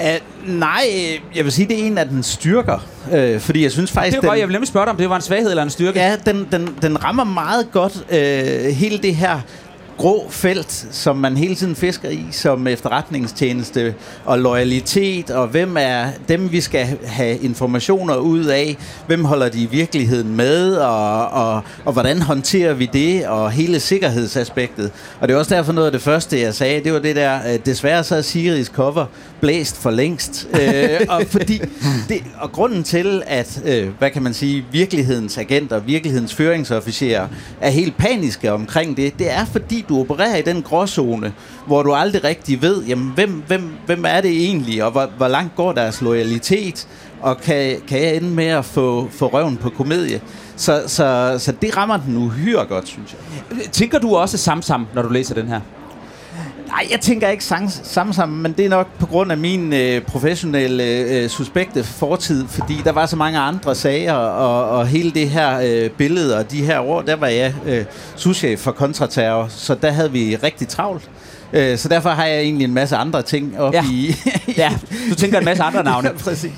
Uh, 0.00 0.58
nej, 0.58 0.84
jeg 1.34 1.44
vil 1.44 1.52
sige, 1.52 1.68
det 1.68 1.80
er 1.80 1.86
en 1.86 1.98
af 1.98 2.08
den 2.08 2.22
styrker. 2.22 2.78
Uh, 3.12 3.40
fordi 3.40 3.62
jeg 3.62 3.72
synes 3.72 3.92
faktisk... 3.92 4.16
Det 4.16 4.22
var 4.22 4.28
godt, 4.28 4.38
jeg 4.38 4.48
vil 4.48 4.52
nemlig 4.52 4.68
spørge 4.68 4.86
dig, 4.86 4.90
om 4.90 4.96
det 4.96 5.10
var 5.10 5.16
en 5.16 5.22
svaghed 5.22 5.50
eller 5.50 5.62
en 5.62 5.70
styrke. 5.70 5.98
Ja, 6.00 6.16
den, 6.16 6.48
den, 6.52 6.76
den 6.82 7.04
rammer 7.04 7.24
meget 7.24 7.72
godt 7.72 7.94
uh, 7.94 8.74
hele 8.74 8.98
det 8.98 9.16
her 9.16 9.40
grå 9.98 10.26
felt, 10.30 10.86
som 10.90 11.16
man 11.16 11.36
hele 11.36 11.54
tiden 11.54 11.76
fisker 11.76 12.08
i, 12.08 12.26
som 12.30 12.66
efterretningstjeneste 12.66 13.94
og 14.24 14.38
loyalitet, 14.38 15.30
og 15.30 15.46
hvem 15.46 15.76
er 15.80 16.06
dem, 16.28 16.52
vi 16.52 16.60
skal 16.60 16.98
have 17.04 17.38
informationer 17.38 18.16
ud 18.16 18.44
af, 18.44 18.76
hvem 19.06 19.24
holder 19.24 19.48
de 19.48 19.62
i 19.62 19.66
virkeligheden 19.66 20.36
med, 20.36 20.76
og, 20.76 21.28
og, 21.28 21.62
og 21.84 21.92
hvordan 21.92 22.22
håndterer 22.22 22.74
vi 22.74 22.90
det, 22.92 23.26
og 23.26 23.50
hele 23.50 23.80
sikkerhedsaspektet. 23.80 24.90
Og 25.20 25.28
det 25.28 25.34
er 25.34 25.38
også 25.38 25.54
derfor 25.54 25.72
noget 25.72 25.86
af 25.86 25.92
det 25.92 26.02
første, 26.02 26.40
jeg 26.40 26.54
sagde, 26.54 26.84
det 26.84 26.92
var 26.92 26.98
det 26.98 27.16
der, 27.16 27.52
øh, 27.52 27.58
desværre 27.66 28.04
så 28.04 28.16
er 28.16 28.22
Siris 28.22 28.66
cover 28.66 29.06
blæst 29.40 29.76
for 29.76 29.90
længst. 29.90 30.48
øh, 30.60 31.00
og, 31.08 31.22
fordi 31.26 31.60
det, 32.08 32.22
og 32.40 32.52
grunden 32.52 32.82
til, 32.82 33.22
at, 33.26 33.62
øh, 33.64 33.88
hvad 33.98 34.10
kan 34.10 34.22
man 34.22 34.34
sige, 34.34 34.64
virkelighedens 34.72 35.38
agenter, 35.38 35.78
virkelighedens 35.78 36.34
føringsofficerer 36.34 37.28
er 37.60 37.70
helt 37.70 37.96
paniske 37.96 38.52
omkring 38.52 38.96
det, 38.96 39.18
det 39.18 39.32
er 39.32 39.44
fordi, 39.44 39.84
du 39.88 40.00
opererer 40.00 40.36
i 40.36 40.42
den 40.42 40.62
gråzone, 40.62 41.32
hvor 41.66 41.82
du 41.82 41.94
aldrig 41.94 42.24
rigtig 42.24 42.62
ved, 42.62 42.84
jamen, 42.84 43.12
hvem, 43.14 43.42
hvem, 43.46 43.70
hvem 43.86 44.04
er 44.08 44.20
det 44.20 44.30
egentlig, 44.30 44.84
og 44.84 44.90
hvor, 44.90 45.10
hvor 45.16 45.28
langt 45.28 45.56
går 45.56 45.72
deres 45.72 46.00
loyalitet, 46.00 46.88
og 47.20 47.40
kan, 47.40 47.76
kan 47.88 48.02
jeg 48.02 48.16
ende 48.16 48.30
med 48.30 48.46
at 48.46 48.64
få, 48.64 49.08
få 49.10 49.26
røven 49.26 49.56
på 49.56 49.70
komedie. 49.70 50.20
Så, 50.56 50.82
så, 50.86 51.36
så 51.38 51.52
det 51.52 51.76
rammer 51.76 51.96
den 51.96 52.16
uhyre 52.16 52.64
godt, 52.64 52.88
synes 52.88 53.14
jeg. 53.14 53.70
Tænker 53.72 53.98
du 53.98 54.16
også 54.16 54.38
Samsam, 54.38 54.86
når 54.94 55.02
du 55.02 55.08
læser 55.08 55.34
den 55.34 55.48
her? 55.48 55.60
Nej, 56.68 56.86
jeg 56.90 57.00
tænker 57.00 57.28
ikke 57.28 57.44
sang, 57.44 57.70
sammen 57.82 58.14
sammen, 58.14 58.42
men 58.42 58.52
det 58.52 58.64
er 58.64 58.68
nok 58.68 58.86
på 58.98 59.06
grund 59.06 59.32
af 59.32 59.38
min 59.38 59.72
øh, 59.72 60.02
professionelle 60.02 60.84
øh, 60.84 61.28
suspekte 61.28 61.84
fortid, 61.84 62.44
fordi 62.48 62.74
der 62.84 62.92
var 62.92 63.06
så 63.06 63.16
mange 63.16 63.38
andre 63.38 63.74
sager, 63.74 64.12
og, 64.14 64.78
og 64.78 64.86
hele 64.86 65.10
det 65.10 65.30
her 65.30 65.60
øh, 65.64 65.90
billede 65.90 66.38
og 66.38 66.50
de 66.50 66.62
her 66.64 66.80
år, 66.80 67.02
der 67.02 67.16
var 67.16 67.26
jeg 67.26 67.54
øh, 67.66 67.84
souschef 68.16 68.60
for 68.60 68.72
kontraterror, 68.72 69.46
så 69.48 69.74
der 69.74 69.90
havde 69.90 70.12
vi 70.12 70.36
rigtig 70.42 70.68
travlt. 70.68 71.10
Øh, 71.52 71.78
så 71.78 71.88
derfor 71.88 72.10
har 72.10 72.24
jeg 72.26 72.40
egentlig 72.40 72.64
en 72.64 72.74
masse 72.74 72.96
andre 72.96 73.22
ting 73.22 73.58
op 73.60 73.74
Ja. 73.74 73.84
i... 73.92 74.14
Ja, 74.56 74.72
du 75.10 75.14
tænker 75.14 75.38
en 75.38 75.44
masse 75.44 75.62
andre 75.62 75.84
navne. 75.90 76.08
ja, 76.08 76.14
præcis. 76.14 76.52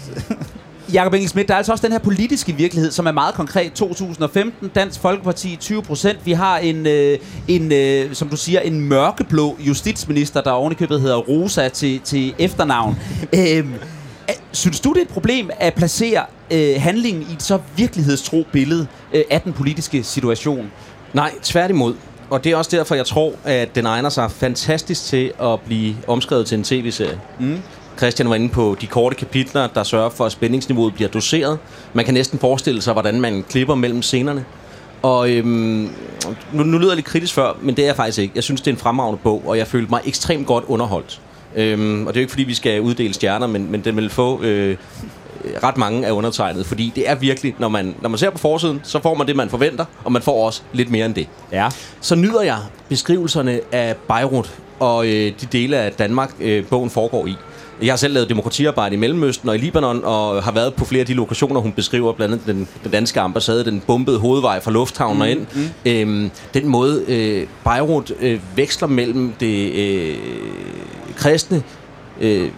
Jakob 0.93 1.15
Engelsmidt, 1.15 1.49
der 1.49 1.55
er 1.55 1.59
altså 1.59 1.73
også 1.73 1.87
den 1.87 1.93
her 1.93 1.99
politiske 1.99 2.53
virkelighed, 2.53 2.91
som 2.91 3.07
er 3.07 3.13
meget 3.13 3.35
konkret. 3.35 3.73
2015, 3.73 4.69
Dansk 4.69 5.01
Folkeparti 5.01 5.57
20 5.57 5.83
procent. 5.83 6.27
Vi 6.27 6.33
har 6.33 6.59
en, 6.59 6.87
øh, 6.87 7.19
en 7.49 7.73
øh, 7.73 8.15
som 8.15 8.29
du 8.29 8.37
siger, 8.37 8.61
en 8.61 8.81
mørkeblå 8.81 9.57
justitsminister, 9.61 10.41
der 10.41 10.51
ovenikøbet 10.51 11.01
hedder 11.01 11.17
Rosa 11.17 11.69
til, 11.69 12.01
til 12.01 12.35
efternavn. 12.39 12.99
øhm, 13.39 13.75
synes 14.53 14.81
du, 14.81 14.93
det 14.93 14.99
er 14.99 15.03
et 15.03 15.09
problem 15.09 15.51
at 15.59 15.75
placere 15.75 16.25
øh, 16.51 16.75
handlingen 16.79 17.23
i 17.31 17.33
et 17.33 17.43
så 17.43 17.59
virkelighedstro 17.77 18.47
billede 18.53 18.87
øh, 19.13 19.25
af 19.31 19.41
den 19.41 19.53
politiske 19.53 20.03
situation? 20.03 20.71
Nej, 21.13 21.33
tværtimod. 21.43 21.95
Og 22.31 22.45
det 22.45 22.53
er 22.53 22.57
også 22.57 22.77
derfor, 22.77 22.95
jeg 22.95 23.07
tror, 23.07 23.33
at 23.45 23.75
den 23.75 23.87
egner 23.87 24.09
sig 24.09 24.31
fantastisk 24.31 25.05
til 25.05 25.33
at 25.43 25.61
blive 25.61 25.97
omskrevet 26.07 26.47
til 26.47 26.59
en 26.59 26.65
tv-serie. 26.65 27.21
Mm. 27.41 27.59
Christian 27.99 28.29
var 28.29 28.35
inde 28.35 28.49
på 28.49 28.77
de 28.81 28.87
korte 28.87 29.17
kapitler, 29.17 29.67
der 29.67 29.83
sørger 29.83 30.11
for, 30.11 30.27
at 30.27 30.33
spændingsniveauet 30.33 30.95
bliver 30.95 31.11
doseret. 31.11 31.59
Man 31.93 32.05
kan 32.05 32.15
næsten 32.15 32.39
forestille 32.39 32.83
sig, 32.83 32.93
hvordan 32.93 33.21
man 33.21 33.45
klipper 33.49 33.75
mellem 33.75 34.03
scenerne. 34.03 34.45
Og 35.03 35.31
øhm, 35.31 35.91
nu, 36.53 36.63
nu 36.63 36.79
lyder 36.79 36.91
jeg 36.91 36.97
lidt 36.97 37.07
kritisk 37.07 37.35
før, 37.35 37.53
men 37.63 37.77
det 37.77 37.83
er 37.83 37.87
jeg 37.87 37.97
faktisk 37.97 38.19
ikke. 38.19 38.33
Jeg 38.35 38.43
synes, 38.43 38.61
det 38.61 38.71
er 38.71 38.75
en 38.75 38.81
fremragende 38.81 39.21
bog, 39.23 39.43
og 39.47 39.59
jeg 39.59 39.67
følte 39.67 39.91
mig 39.91 40.01
ekstremt 40.05 40.47
godt 40.47 40.65
underholdt. 40.69 41.21
Øhm, 41.57 42.07
og 42.07 42.15
det 42.15 42.21
er 42.21 42.23
jo 42.23 42.25
ikke, 42.25 42.31
fordi 42.31 42.45
vi 42.45 42.55
skal 42.55 42.81
uddele 42.81 43.15
stjerner, 43.15 43.47
men, 43.47 43.71
men 43.71 43.81
den 43.81 43.97
vil 43.97 44.11
få 44.11 44.43
øh, 44.43 44.77
ret 45.63 45.77
mange 45.77 46.07
af 46.07 46.11
undertegnet. 46.11 46.67
Fordi 46.67 46.93
det 46.95 47.11
er 47.11 47.15
virkelig, 47.15 47.55
når 47.59 47.69
man, 47.69 47.95
når 48.03 48.09
man 48.09 48.19
ser 48.19 48.31
på 48.31 48.39
forsiden, 48.39 48.81
så 48.85 49.03
får 49.03 49.15
man 49.15 49.27
det, 49.27 49.37
man 49.37 49.51
forventer, 49.51 49.85
og 50.05 50.13
man 50.13 50.23
får 50.23 50.47
også 50.47 50.63
lidt 50.73 50.91
mere 50.91 51.07
end 51.07 51.15
det. 51.15 51.29
Ja. 51.53 51.69
Så 52.01 52.15
nyder 52.15 52.43
jeg 52.43 52.59
beskrivelserne 52.89 53.61
af 53.73 53.97
Beirut 53.97 54.61
og 54.81 55.07
øh, 55.07 55.33
de 55.41 55.47
dele 55.53 55.77
af 55.77 55.93
Danmark, 55.93 56.31
øh, 56.41 56.67
bogen 56.67 56.91
foregår 56.91 57.27
i. 57.27 57.37
Jeg 57.83 57.93
har 57.93 57.97
selv 57.97 58.15
lavet 58.15 58.29
demokratiarbejde 58.29 58.95
i 58.95 58.99
Mellemøsten 58.99 59.49
og 59.49 59.55
i 59.55 59.59
Libanon, 59.59 60.05
og 60.05 60.43
har 60.43 60.53
været 60.53 60.75
på 60.75 60.85
flere 60.85 61.01
af 61.01 61.07
de 61.07 61.15
lokationer, 61.15 61.61
hun 61.61 61.73
beskriver, 61.73 62.13
blandt 62.13 62.35
andet 62.35 62.47
den, 62.47 62.69
den 62.83 62.91
danske 62.91 63.21
ambassade, 63.21 63.65
den 63.65 63.83
bombede 63.87 64.19
hovedvej 64.19 64.61
fra 64.61 64.71
lufthavnen 64.71 65.23
mm, 65.23 65.29
ind. 65.29 65.47
Mm. 65.85 65.91
Øhm, 65.91 66.31
den 66.55 66.69
måde, 66.69 67.05
øh, 67.09 67.47
Beirut 67.65 68.13
øh, 68.21 68.41
veksler 68.57 68.89
mellem 68.89 69.33
det 69.41 69.73
øh, 69.73 70.17
kristne, 71.17 71.63
øh, 72.21 72.51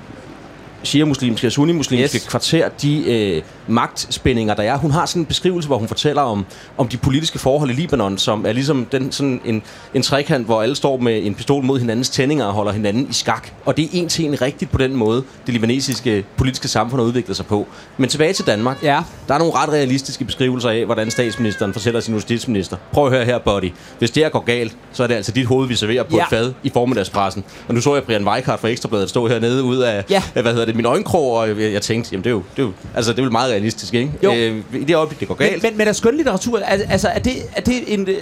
shia-muslimske 0.85 1.47
og 1.47 1.53
sunni-muslimske 1.53 2.17
yes. 2.17 2.27
kvarter, 2.29 2.69
de 2.69 3.13
øh, 3.13 3.43
magtspændinger, 3.67 4.55
der 4.55 4.63
er. 4.63 4.77
Hun 4.79 4.91
har 4.91 5.07
sådan 5.07 5.23
en 5.23 5.27
beskrivelse, 5.27 5.67
hvor 5.67 5.79
hun 5.79 5.89
fortæller 5.89 6.23
om, 6.23 6.45
om 6.79 6.89
de 6.89 6.97
politiske 6.97 7.39
forhold 7.39 7.71
i 7.71 7.73
Libanon, 7.73 8.19
som 8.19 8.47
er 8.47 8.53
ligesom 8.53 8.87
den, 8.93 9.13
sådan 9.13 9.41
en, 9.45 9.63
en 9.95 10.03
trekant, 10.03 10.47
hvor 10.47 10.63
alle 10.63 10.75
står 10.77 10.97
med 10.97 11.27
en 11.27 11.35
pistol 11.35 11.65
mod 11.65 11.79
hinandens 11.79 12.11
tændinger 12.11 12.45
og 12.45 12.53
holder 12.53 12.73
hinanden 12.73 13.07
i 13.11 13.13
skak. 13.13 13.49
Og 13.65 13.77
det 13.77 13.85
er 13.85 13.89
en 13.93 14.09
til 14.09 14.25
en 14.25 14.43
rigtigt 14.43 14.71
på 14.71 14.79
den 14.79 14.97
måde, 14.97 15.23
det 15.47 15.55
libanesiske 15.55 16.25
politiske 16.37 16.69
samfund 16.69 17.01
har 17.01 17.07
udviklet 17.07 17.37
sig 17.37 17.47
på. 17.47 17.67
Men 17.97 18.09
tilbage 18.09 18.33
til 18.33 18.47
Danmark. 18.47 18.83
Ja. 18.83 19.03
Der 19.29 19.35
er 19.35 19.39
nogle 19.39 19.55
ret 19.55 19.69
realistiske 19.69 20.25
beskrivelser 20.25 20.71
af, 20.71 20.85
hvordan 20.85 21.11
statsministeren 21.11 21.73
fortæller 21.73 22.01
sin 22.01 22.15
justitsminister. 22.15 22.77
Prøv 22.93 23.07
at 23.07 23.13
høre 23.13 23.25
her, 23.25 23.39
buddy. 23.39 23.73
Hvis 23.99 24.11
det 24.11 24.23
her 24.23 24.31
går 24.31 24.41
galt, 24.45 24.77
så 24.93 25.03
er 25.03 25.07
det 25.07 25.15
altså 25.15 25.33
dit 25.33 25.47
hoved, 25.47 25.69
vi 25.69 25.75
serverer 25.75 26.03
på 26.03 26.17
Ja. 26.17 26.23
et 26.23 26.29
fad 26.31 26.53
i 26.63 26.71
formiddagspressen. 26.75 27.45
Og 27.69 27.75
nu 27.75 27.81
så 27.81 27.95
jeg 27.95 28.03
Brian 28.05 28.29
Weikart 28.29 28.61
fra 28.61 28.69
Ekstrabladet 28.69 29.09
stå 29.09 29.29
hernede 29.29 29.63
ud 29.63 29.77
af, 29.79 30.05
Ja. 30.11 30.23
hvad 30.33 30.45
hedder 30.45 30.65
det, 30.67 30.77
min 30.77 30.87
øjenkrog, 30.87 31.33
og 31.37 31.49
jeg, 31.49 31.73
jeg 31.73 31.83
tænkte, 31.83 32.09
jamen 32.13 32.25
det 32.25 32.31
er 32.31 32.35
jo, 32.35 32.43
det 32.57 32.63
er 32.63 32.67
jo, 32.67 32.73
altså 32.95 33.13
det 33.13 33.19
er 33.19 33.25
jo 33.25 33.31
meget 33.31 33.52
realistisk, 33.53 33.95
ikke? 33.95 34.13
Jo. 34.23 34.35
Øh, 34.35 34.57
I 34.75 34.85
det 34.85 34.97
øjeblik, 34.97 35.21
det 35.21 35.29
går 35.29 35.37
Men, 35.39 35.49
galt. 35.49 35.63
men, 35.63 35.77
men 35.79 35.89
er 35.89 35.93
skønlitteratur, 35.93 36.59
al- 36.59 36.87
altså 36.89 37.09
er 37.09 37.19
det, 37.19 37.33
er 37.57 37.61
det 37.61 37.95
en, 37.95 38.09
øh, 38.09 38.17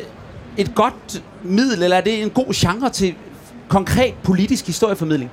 et 0.57 0.75
godt 0.75 1.23
middel, 1.43 1.83
eller 1.83 1.97
er 1.97 2.01
det 2.01 2.23
en 2.23 2.31
god 2.31 2.55
genre 2.55 2.91
til 2.91 3.15
konkret 3.69 4.15
politisk 4.23 4.67
historieformidling? 4.67 5.31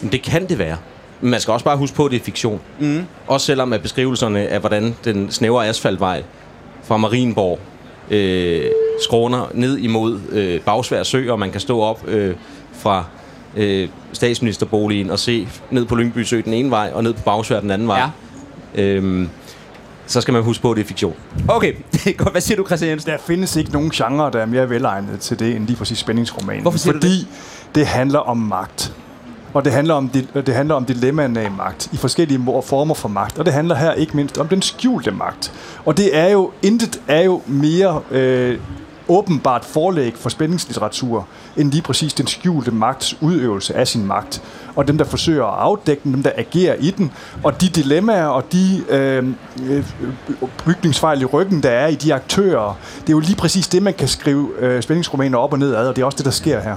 Men 0.00 0.12
det 0.12 0.22
kan 0.22 0.48
det 0.48 0.58
være. 0.58 0.76
Men 1.20 1.30
man 1.30 1.40
skal 1.40 1.52
også 1.52 1.64
bare 1.64 1.76
huske 1.76 1.96
på, 1.96 2.04
at 2.04 2.10
det 2.10 2.20
er 2.20 2.24
fiktion. 2.24 2.60
Mm. 2.80 3.02
Også 3.26 3.46
selvom 3.46 3.72
at 3.72 3.82
beskrivelserne 3.82 4.48
af, 4.48 4.60
hvordan 4.60 4.96
den 5.04 5.30
snævre 5.30 5.66
asfaltvej 5.68 6.22
fra 6.84 6.96
Marienborg 6.96 7.58
øh, 8.10 8.64
skråner 9.04 9.50
ned 9.54 9.78
imod 9.78 10.20
øh, 10.30 10.60
Bagsvær 10.60 11.02
Sø, 11.02 11.30
og 11.30 11.38
man 11.38 11.50
kan 11.50 11.60
stå 11.60 11.80
op 11.80 12.08
øh, 12.08 12.34
fra 12.72 13.04
øh, 13.56 13.88
statsministerboligen 14.12 15.10
og 15.10 15.18
se 15.18 15.48
ned 15.70 15.84
på 15.84 15.94
Lyngby 15.94 16.18
Sø 16.22 16.40
den 16.44 16.52
ene 16.52 16.70
vej, 16.70 16.90
og 16.94 17.02
ned 17.02 17.12
på 17.12 17.22
Bagsvær 17.22 17.60
den 17.60 17.70
anden 17.70 17.88
vej. 17.88 17.98
Ja. 17.98 18.08
Øhm, 18.74 19.28
så 20.06 20.20
skal 20.20 20.34
man 20.34 20.42
huske 20.42 20.62
på, 20.62 20.70
at 20.70 20.76
det 20.76 20.82
er 20.82 20.86
fiktion. 20.86 21.14
Okay, 21.48 21.74
det 21.92 22.06
er 22.06 22.12
godt. 22.12 22.30
Hvad 22.30 22.40
siger 22.40 22.56
du, 22.56 22.66
Christian 22.66 22.90
Jensen? 22.90 23.10
Der 23.10 23.18
findes 23.18 23.56
ikke 23.56 23.72
nogen 23.72 23.90
genre, 23.90 24.30
der 24.30 24.38
er 24.38 24.46
mere 24.46 24.70
velegnet 24.70 25.20
til 25.20 25.38
det, 25.38 25.56
end 25.56 25.66
lige 25.66 25.76
præcis 25.76 25.98
spændingsromanen. 25.98 26.62
Hvorfor 26.62 26.78
siger 26.78 26.92
du 26.92 26.98
Fordi 26.98 27.26
det 27.74 27.86
handler 27.86 28.18
om 28.18 28.36
magt. 28.36 28.92
Og 29.54 29.64
det 29.64 29.72
handler 29.72 29.94
om, 29.94 30.08
det, 30.08 30.28
det 30.46 30.54
handler 30.54 30.74
om 30.74 30.84
dilemmaerne 30.84 31.40
af 31.40 31.50
magt, 31.50 31.88
i 31.92 31.96
forskellige 31.96 32.40
former 32.64 32.94
for 32.94 33.08
magt. 33.08 33.38
Og 33.38 33.44
det 33.44 33.52
handler 33.52 33.74
her 33.74 33.92
ikke 33.92 34.16
mindst 34.16 34.38
om 34.38 34.48
den 34.48 34.62
skjulte 34.62 35.10
magt. 35.10 35.52
Og 35.84 35.96
det 35.96 36.16
er 36.16 36.28
jo, 36.28 36.50
intet 36.62 37.00
er 37.08 37.22
jo 37.22 37.42
mere 37.46 38.00
øh, 38.10 38.58
åbenbart 39.08 39.64
forlæg 39.64 40.16
for 40.16 40.28
spændingslitteratur, 40.28 41.26
end 41.56 41.70
lige 41.70 41.82
præcis 41.82 42.14
den 42.14 42.26
skjulte 42.26 42.70
magts 42.70 43.16
udøvelse 43.20 43.74
af 43.74 43.88
sin 43.88 44.06
magt. 44.06 44.42
Og 44.76 44.88
dem, 44.88 44.98
der 44.98 45.04
forsøger 45.04 45.44
at 45.44 45.58
afdække 45.58 46.02
den, 46.04 46.14
dem, 46.14 46.22
der 46.22 46.32
agerer 46.36 46.74
i 46.74 46.90
den, 46.90 47.12
og 47.44 47.60
de 47.60 47.68
dilemmaer 47.68 48.26
og 48.26 48.52
de 48.52 48.84
øh, 48.88 49.26
øh, 49.62 49.84
bygningsfejl 50.66 51.22
i 51.22 51.24
ryggen, 51.24 51.62
der 51.62 51.70
er 51.70 51.86
i 51.86 51.94
de 51.94 52.14
aktører, 52.14 52.78
det 53.00 53.08
er 53.08 53.12
jo 53.12 53.20
lige 53.20 53.36
præcis 53.36 53.68
det, 53.68 53.82
man 53.82 53.94
kan 53.94 54.08
skrive 54.08 54.48
øh, 54.58 54.82
spændingsromaner 54.82 55.38
op 55.38 55.52
og 55.52 55.58
ned 55.58 55.74
ad, 55.74 55.88
og 55.88 55.96
det 55.96 56.02
er 56.02 56.06
også 56.06 56.16
det, 56.16 56.24
der 56.24 56.30
sker 56.30 56.60
her. 56.60 56.76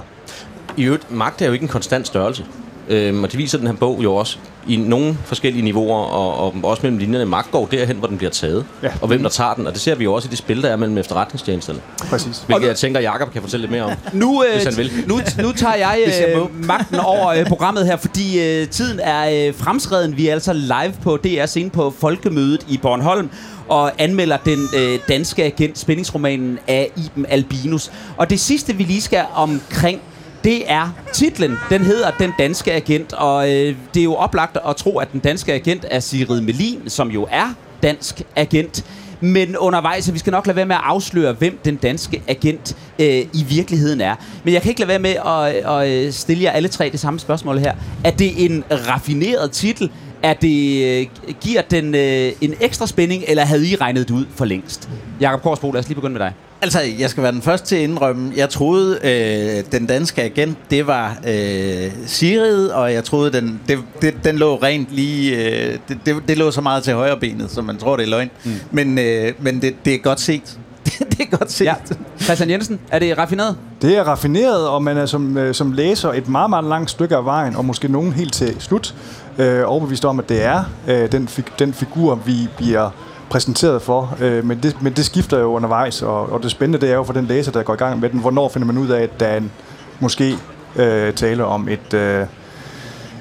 I 0.78 0.84
øvrigt, 0.84 1.12
magt 1.12 1.42
er 1.42 1.46
jo 1.46 1.54
ikke 1.54 1.64
en 1.64 1.70
konstant 1.70 2.08
størrelse. 2.08 2.46
Øhm, 2.90 3.24
og 3.24 3.32
det 3.32 3.38
viser 3.38 3.58
den 3.58 3.68
her 3.68 3.74
bog 3.74 4.00
jo 4.04 4.16
også 4.16 4.38
i 4.68 4.76
nogle 4.76 5.18
forskellige 5.26 5.64
niveauer, 5.64 5.98
og, 6.06 6.38
og 6.46 6.54
også 6.64 6.80
mellem 6.84 6.98
linjerne. 7.00 7.26
Magt 7.26 7.52
går 7.52 7.66
derhen, 7.72 7.96
hvor 7.98 8.08
den 8.08 8.18
bliver 8.18 8.32
taget, 8.32 8.66
Ja. 8.84 8.90
og 9.02 9.08
hvem 9.08 9.22
der 9.24 9.30
tager 9.30 9.54
den. 9.54 9.68
Og 9.68 9.74
det 9.74 9.82
ser 9.82 9.96
vi 9.96 10.04
jo 10.04 10.14
også 10.14 10.28
i 10.28 10.30
det 10.30 10.38
spil, 10.38 10.62
der 10.64 10.70
er 10.70 10.76
mellem 10.76 10.98
efterretningstjenesterne. 10.98 11.80
Præcis. 12.10 12.44
Hvilket 12.48 12.68
jeg 12.68 12.76
tænker, 12.76 13.00
Jakob 13.00 13.32
kan 13.34 13.42
fortælle 13.42 13.62
lidt 13.62 13.72
mere 13.72 13.84
om. 13.84 13.92
Nu, 14.14 14.44
øh, 14.44 14.54
Hvis 14.54 14.64
han 14.64 14.78
vil. 14.78 14.92
nu, 15.08 15.20
nu 15.42 15.52
tager 15.52 15.76
jeg, 15.76 16.00
øh, 16.36 16.66
magten 16.68 16.96
over 17.00 17.28
øh, 17.30 17.46
programmet 17.46 17.86
her, 17.86 17.98
fordi 17.98 18.40
øh, 18.40 18.68
tiden 18.68 19.00
er 19.00 19.48
øh, 19.48 19.56
fremskreden. 19.56 20.18
Vi 20.18 20.28
er 20.28 20.34
altså 20.34 20.54
live 20.54 20.94
på 21.04 21.18
DR 21.18 21.46
scene 21.46 21.70
på 21.70 21.94
Folkemødet 22.00 22.66
i 22.70 22.78
Bornholm 22.78 23.30
og 23.68 23.92
anmelder 23.98 24.38
den 24.38 24.68
øh, 24.78 25.00
danske 25.08 25.44
agent 25.44 25.80
spændingsromanen 25.80 26.60
af 26.68 26.92
Iben 27.06 27.26
Albinus. 27.30 27.92
Og 28.18 28.30
det 28.30 28.40
sidste, 28.40 28.76
vi 28.76 28.84
lige 28.84 29.02
skal 29.02 29.24
omkring, 29.36 30.02
det 30.44 30.72
er 30.72 30.90
titlen. 31.14 31.58
Den 31.70 31.82
hedder 31.82 32.12
Den 32.20 32.32
Danske 32.40 32.74
Agent, 32.74 33.14
og 33.14 33.52
øh, 33.52 33.76
det 33.94 34.00
er 34.00 34.04
jo 34.04 34.16
oplagt 34.16 34.58
at 34.68 34.76
tro, 34.76 34.98
at 34.98 35.12
den 35.12 35.20
danske 35.20 35.54
agent 35.54 35.86
er 35.92 36.00
Sigrid 36.00 36.42
Melin, 36.42 36.82
som 36.88 37.12
jo 37.12 37.28
er 37.32 37.54
dansk 37.84 38.22
agent. 38.36 38.86
Men 39.22 39.58
undervejs, 39.58 40.06
så 40.06 40.12
vi 40.12 40.20
skal 40.20 40.32
nok 40.32 40.48
lade 40.48 40.56
være 40.56 40.66
med 40.66 40.76
at 40.76 40.82
afsløre, 40.84 41.34
hvem 41.34 41.60
den 41.66 41.76
danske 41.76 42.22
agent 42.28 42.78
øh, 43.00 43.08
i 43.08 43.46
virkeligheden 43.50 44.02
er. 44.02 44.16
Men 44.44 44.54
jeg 44.54 44.62
kan 44.62 44.70
ikke 44.70 44.82
lade 44.82 44.88
være 44.88 45.00
med 45.00 45.16
at, 45.26 45.72
at 45.82 46.06
øh, 46.06 46.14
stille 46.14 46.44
jer 46.44 46.52
alle 46.52 46.70
tre 46.70 46.90
det 46.90 47.00
samme 47.00 47.20
spørgsmål 47.20 47.60
her. 47.60 47.76
Er 48.04 48.12
det 48.12 48.46
en 48.46 48.64
raffineret 48.72 49.52
titel? 49.52 49.92
Er 50.24 50.34
det, 50.34 50.86
øh, 50.86 51.08
giver 51.42 51.62
den 51.62 51.96
øh, 51.96 52.32
en 52.42 52.54
ekstra 52.62 52.88
spænding, 52.88 53.24
eller 53.28 53.46
havde 53.46 53.68
I 53.68 53.76
regnet 53.76 54.08
det 54.08 54.14
ud 54.14 54.26
for 54.36 54.46
længst? 54.46 54.90
Jakob 55.20 55.42
Korsbro, 55.42 55.72
lad 55.72 55.80
os 55.80 55.88
lige 55.88 55.96
begynde 55.96 56.14
med 56.14 56.22
dig. 56.22 56.34
Altså, 56.64 56.80
jeg 57.00 57.10
skal 57.10 57.24
være 57.24 57.32
den 57.32 57.42
første 57.42 57.68
til 57.68 57.76
at 57.76 57.82
indrømme, 57.82 58.34
jeg 58.36 58.50
troede, 58.50 59.00
øh, 59.04 59.72
den 59.72 59.86
danske 59.86 60.22
agent, 60.22 60.58
det 60.70 60.88
var 60.88 61.18
øh, 61.28 61.92
Sigrid, 62.06 62.68
og 62.68 62.94
jeg 62.94 63.04
troede, 63.04 63.32
den, 63.32 63.62
det, 63.68 63.80
det, 64.02 64.14
den 64.24 64.38
lå 64.38 64.56
rent 64.56 64.88
lige... 64.92 65.38
Øh, 65.38 65.78
det, 65.88 65.98
det, 66.06 66.16
det 66.28 66.38
lå 66.38 66.52
så 66.52 66.62
meget 66.62 66.84
til 66.84 66.94
højre 66.94 67.18
benet, 67.18 67.52
så 67.52 67.62
man 67.62 67.78
tror, 67.78 67.96
det 67.96 68.04
er 68.04 68.10
løgn. 68.10 68.30
Mm. 68.44 68.52
Men, 68.72 69.00
øh, 69.00 69.34
men 69.40 69.62
det, 69.62 69.76
det 69.86 69.94
er 69.94 69.98
godt 69.98 70.20
set. 70.20 70.58
det 71.12 71.20
er 71.20 71.38
godt 71.38 71.52
set. 71.52 71.66
Ja. 71.66 71.76
Christian 72.20 72.50
Jensen, 72.50 72.80
er 72.92 73.00
det 73.00 73.18
raffineret? 73.18 73.58
Det 73.82 73.98
er 73.98 74.04
raffineret, 74.04 74.68
og 74.68 74.84
man 74.84 74.98
er 74.98 75.06
som, 75.06 75.38
øh, 75.38 75.54
som 75.54 75.72
læser 75.72 76.10
et 76.10 76.28
meget, 76.28 76.50
meget 76.50 76.66
langt 76.66 76.92
stykke 76.92 77.16
af 77.16 77.26
vejen, 77.26 77.56
og 77.56 77.66
måske 77.66 77.88
nogen 77.88 78.14
helt 78.14 78.34
til 78.34 78.56
slut, 78.60 78.96
øh, 79.38 79.62
overbevist 79.66 80.06
om, 80.06 80.20
at 80.20 80.30
det 80.30 80.44
er 80.44 80.64
øh, 80.88 81.12
den, 81.12 81.28
fig, 81.28 81.46
den 81.60 81.74
figur, 81.74 82.16
vi 82.16 82.48
bliver 82.58 82.90
præsenteret 83.32 83.82
for. 83.82 84.18
Øh, 84.22 84.46
men, 84.46 84.60
det, 84.64 84.82
men 84.82 84.94
det 84.94 85.06
skifter 85.06 85.40
jo 85.40 85.46
undervejs, 85.46 86.02
og, 86.02 86.32
og 86.32 86.44
det 86.44 86.52
spændende 86.52 86.86
det 86.86 86.92
er 86.92 86.96
jo 86.96 87.04
for 87.04 87.14
den 87.14 87.26
læser, 87.26 87.52
der 87.52 87.64
går 87.64 87.74
i 87.74 87.78
gang 87.78 88.00
med 88.00 88.10
den, 88.10 88.20
hvornår 88.20 88.50
finder 88.50 88.66
man 88.66 88.78
ud 88.78 88.90
af, 88.90 89.02
at 89.02 89.20
der 89.20 89.26
er 89.26 89.38
en, 89.38 89.52
måske 90.00 90.36
øh, 90.76 91.14
tale 91.14 91.46
om 91.46 91.70
et... 91.70 91.94
Øh, 91.94 92.26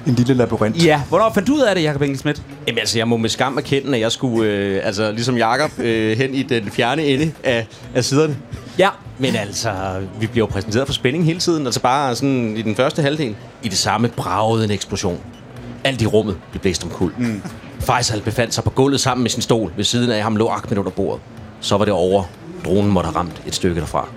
en 0.07 0.15
lille 0.15 0.33
labyrint. 0.33 0.85
Ja, 0.85 1.01
hvornår 1.09 1.31
fandt 1.33 1.47
du 1.47 1.53
ud 1.53 1.61
af 1.61 1.75
det, 1.75 1.83
Jacob 1.83 2.01
Engelsmidt? 2.01 2.41
Jamen 2.67 2.79
altså, 2.79 2.97
jeg 2.97 3.07
må 3.07 3.17
med 3.17 3.29
skam 3.29 3.57
erkende, 3.57 3.95
at 3.95 4.01
jeg 4.01 4.11
skulle, 4.11 4.49
øh, 4.49 4.81
altså 4.83 5.11
ligesom 5.11 5.37
Jakob, 5.37 5.79
øh, 5.79 6.17
hen 6.17 6.33
i 6.33 6.43
den 6.43 6.71
fjerne 6.71 7.03
ende 7.03 7.31
af, 7.43 7.67
af 7.95 8.03
siderne. 8.03 8.37
Ja. 8.79 8.89
Men 9.19 9.35
altså, 9.35 9.71
vi 10.19 10.27
bliver 10.27 10.47
jo 10.47 10.51
præsenteret 10.51 10.87
for 10.87 10.93
spænding 10.93 11.25
hele 11.25 11.39
tiden. 11.39 11.65
Altså 11.65 11.81
bare 11.81 12.15
sådan 12.15 12.57
i 12.57 12.61
den 12.61 12.75
første 12.75 13.01
halvdel. 13.01 13.35
I 13.63 13.69
det 13.69 13.77
samme 13.77 14.07
bragede 14.07 14.63
en 14.63 14.71
eksplosion. 14.71 15.19
Alt 15.83 16.01
i 16.01 16.07
rummet 16.07 16.37
blev 16.51 16.61
blæst 16.61 16.83
om 16.83 16.89
kul. 16.89 17.11
Mm. 17.17 17.41
Faisal 17.81 18.21
befandt 18.21 18.53
sig 18.53 18.63
på 18.63 18.69
gulvet 18.69 18.99
sammen 18.99 19.23
med 19.23 19.29
sin 19.29 19.41
stol. 19.41 19.73
Ved 19.75 19.83
siden 19.83 20.11
af 20.11 20.23
ham 20.23 20.35
lå 20.35 20.47
Ahmed 20.47 20.77
under 20.77 20.91
bordet. 20.91 21.21
Så 21.61 21.77
var 21.77 21.85
det 21.85 21.93
over. 21.93 22.23
Dronen 22.65 22.91
måtte 22.91 23.07
have 23.07 23.17
ramt 23.17 23.41
et 23.47 23.55
stykke 23.55 23.81
derfra. 23.81 24.07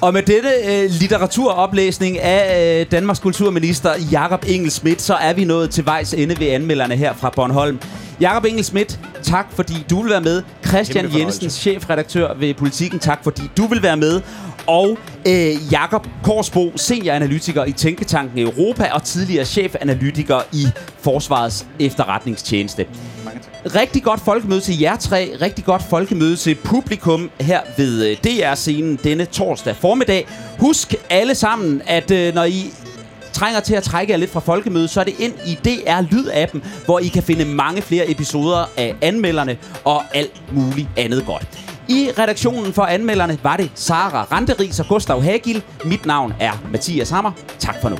Og 0.00 0.12
med 0.12 0.22
dette 0.22 0.48
øh, 0.66 0.90
litteraturoplæsning 0.90 2.18
af 2.18 2.80
øh, 2.80 2.86
Danmarks 2.90 3.20
kulturminister 3.20 3.90
Jakob 4.12 4.44
Engel 4.48 4.70
Schmidt, 4.70 5.02
så 5.02 5.14
er 5.14 5.32
vi 5.32 5.44
nået 5.44 5.70
til 5.70 5.86
vejs 5.86 6.14
ende 6.14 6.40
ved 6.40 6.48
anmelderne 6.48 6.96
her 6.96 7.14
fra 7.14 7.30
Bornholm. 7.36 7.78
Jakob 8.22 8.44
Engelsmidt, 8.44 9.00
tak 9.22 9.46
fordi 9.52 9.74
du 9.90 10.02
vil 10.02 10.10
være 10.10 10.20
med. 10.20 10.42
Christian 10.66 11.18
Jensen, 11.18 11.50
chefredaktør 11.50 12.34
ved 12.34 12.54
Politiken, 12.54 12.98
tak 12.98 13.24
fordi 13.24 13.42
du 13.56 13.66
vil 13.66 13.82
være 13.82 13.96
med. 13.96 14.20
Og 14.66 14.98
øh, 15.28 15.72
Jakob 15.72 16.06
Korsbo, 16.22 16.72
senioranalytiker 16.76 17.64
i 17.64 17.72
Tænketanken 17.72 18.38
Europa 18.38 18.90
og 18.92 19.02
tidligere 19.02 19.44
chefanalytiker 19.44 20.40
i 20.52 20.66
Forsvarets 20.98 21.66
efterretningstjeneste. 21.80 22.86
Rigtig 23.74 24.02
godt 24.02 24.20
folkemøde 24.20 24.60
til 24.60 24.78
jer 24.80 24.96
tre. 24.96 25.36
Rigtig 25.40 25.64
godt 25.64 25.82
folkemøde 25.90 26.36
til 26.36 26.54
publikum 26.54 27.30
her 27.40 27.60
ved 27.76 28.10
øh, 28.10 28.16
DR-scenen 28.24 28.98
denne 29.04 29.24
torsdag 29.24 29.76
formiddag. 29.76 30.26
Husk 30.58 30.94
alle 31.10 31.34
sammen, 31.34 31.82
at 31.86 32.10
øh, 32.10 32.34
når 32.34 32.44
I 32.44 32.72
trænger 33.32 33.60
til 33.60 33.74
at 33.74 33.82
trække 33.82 34.12
jer 34.12 34.16
lidt 34.16 34.30
fra 34.30 34.40
folkemødet, 34.40 34.90
så 34.90 35.00
er 35.00 35.04
det 35.04 35.14
ind 35.18 35.34
i 35.46 35.54
DR 35.64 36.00
Lyd-appen, 36.00 36.60
hvor 36.84 36.98
I 36.98 37.08
kan 37.08 37.22
finde 37.22 37.44
mange 37.44 37.82
flere 37.82 38.10
episoder 38.10 38.64
af 38.76 38.96
anmelderne 39.02 39.56
og 39.84 40.02
alt 40.14 40.42
muligt 40.52 40.88
andet 40.96 41.26
godt. 41.26 41.46
I 41.88 42.10
redaktionen 42.18 42.72
for 42.72 42.82
anmelderne 42.82 43.38
var 43.42 43.56
det 43.56 43.70
Sara 43.74 44.26
Randeris 44.32 44.80
og 44.80 44.86
Gustav 44.88 45.22
Hagil. 45.22 45.62
Mit 45.84 46.06
navn 46.06 46.34
er 46.40 46.52
Mathias 46.72 47.10
Hammer. 47.10 47.32
Tak 47.58 47.74
for 47.82 47.88
nu. 47.88 47.96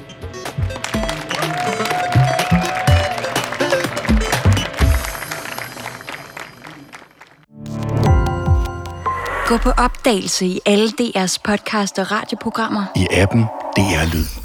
Gå 9.47 9.57
på 9.59 9.71
opdagelse 9.71 10.47
i 10.47 10.61
alle 10.67 10.89
DR's 11.01 11.37
podcast 11.45 11.99
og 11.99 12.13
radioprogrammer. 12.13 12.85
I 12.97 13.07
appen 13.11 13.43
DR 13.77 14.15
Lyd. 14.15 14.42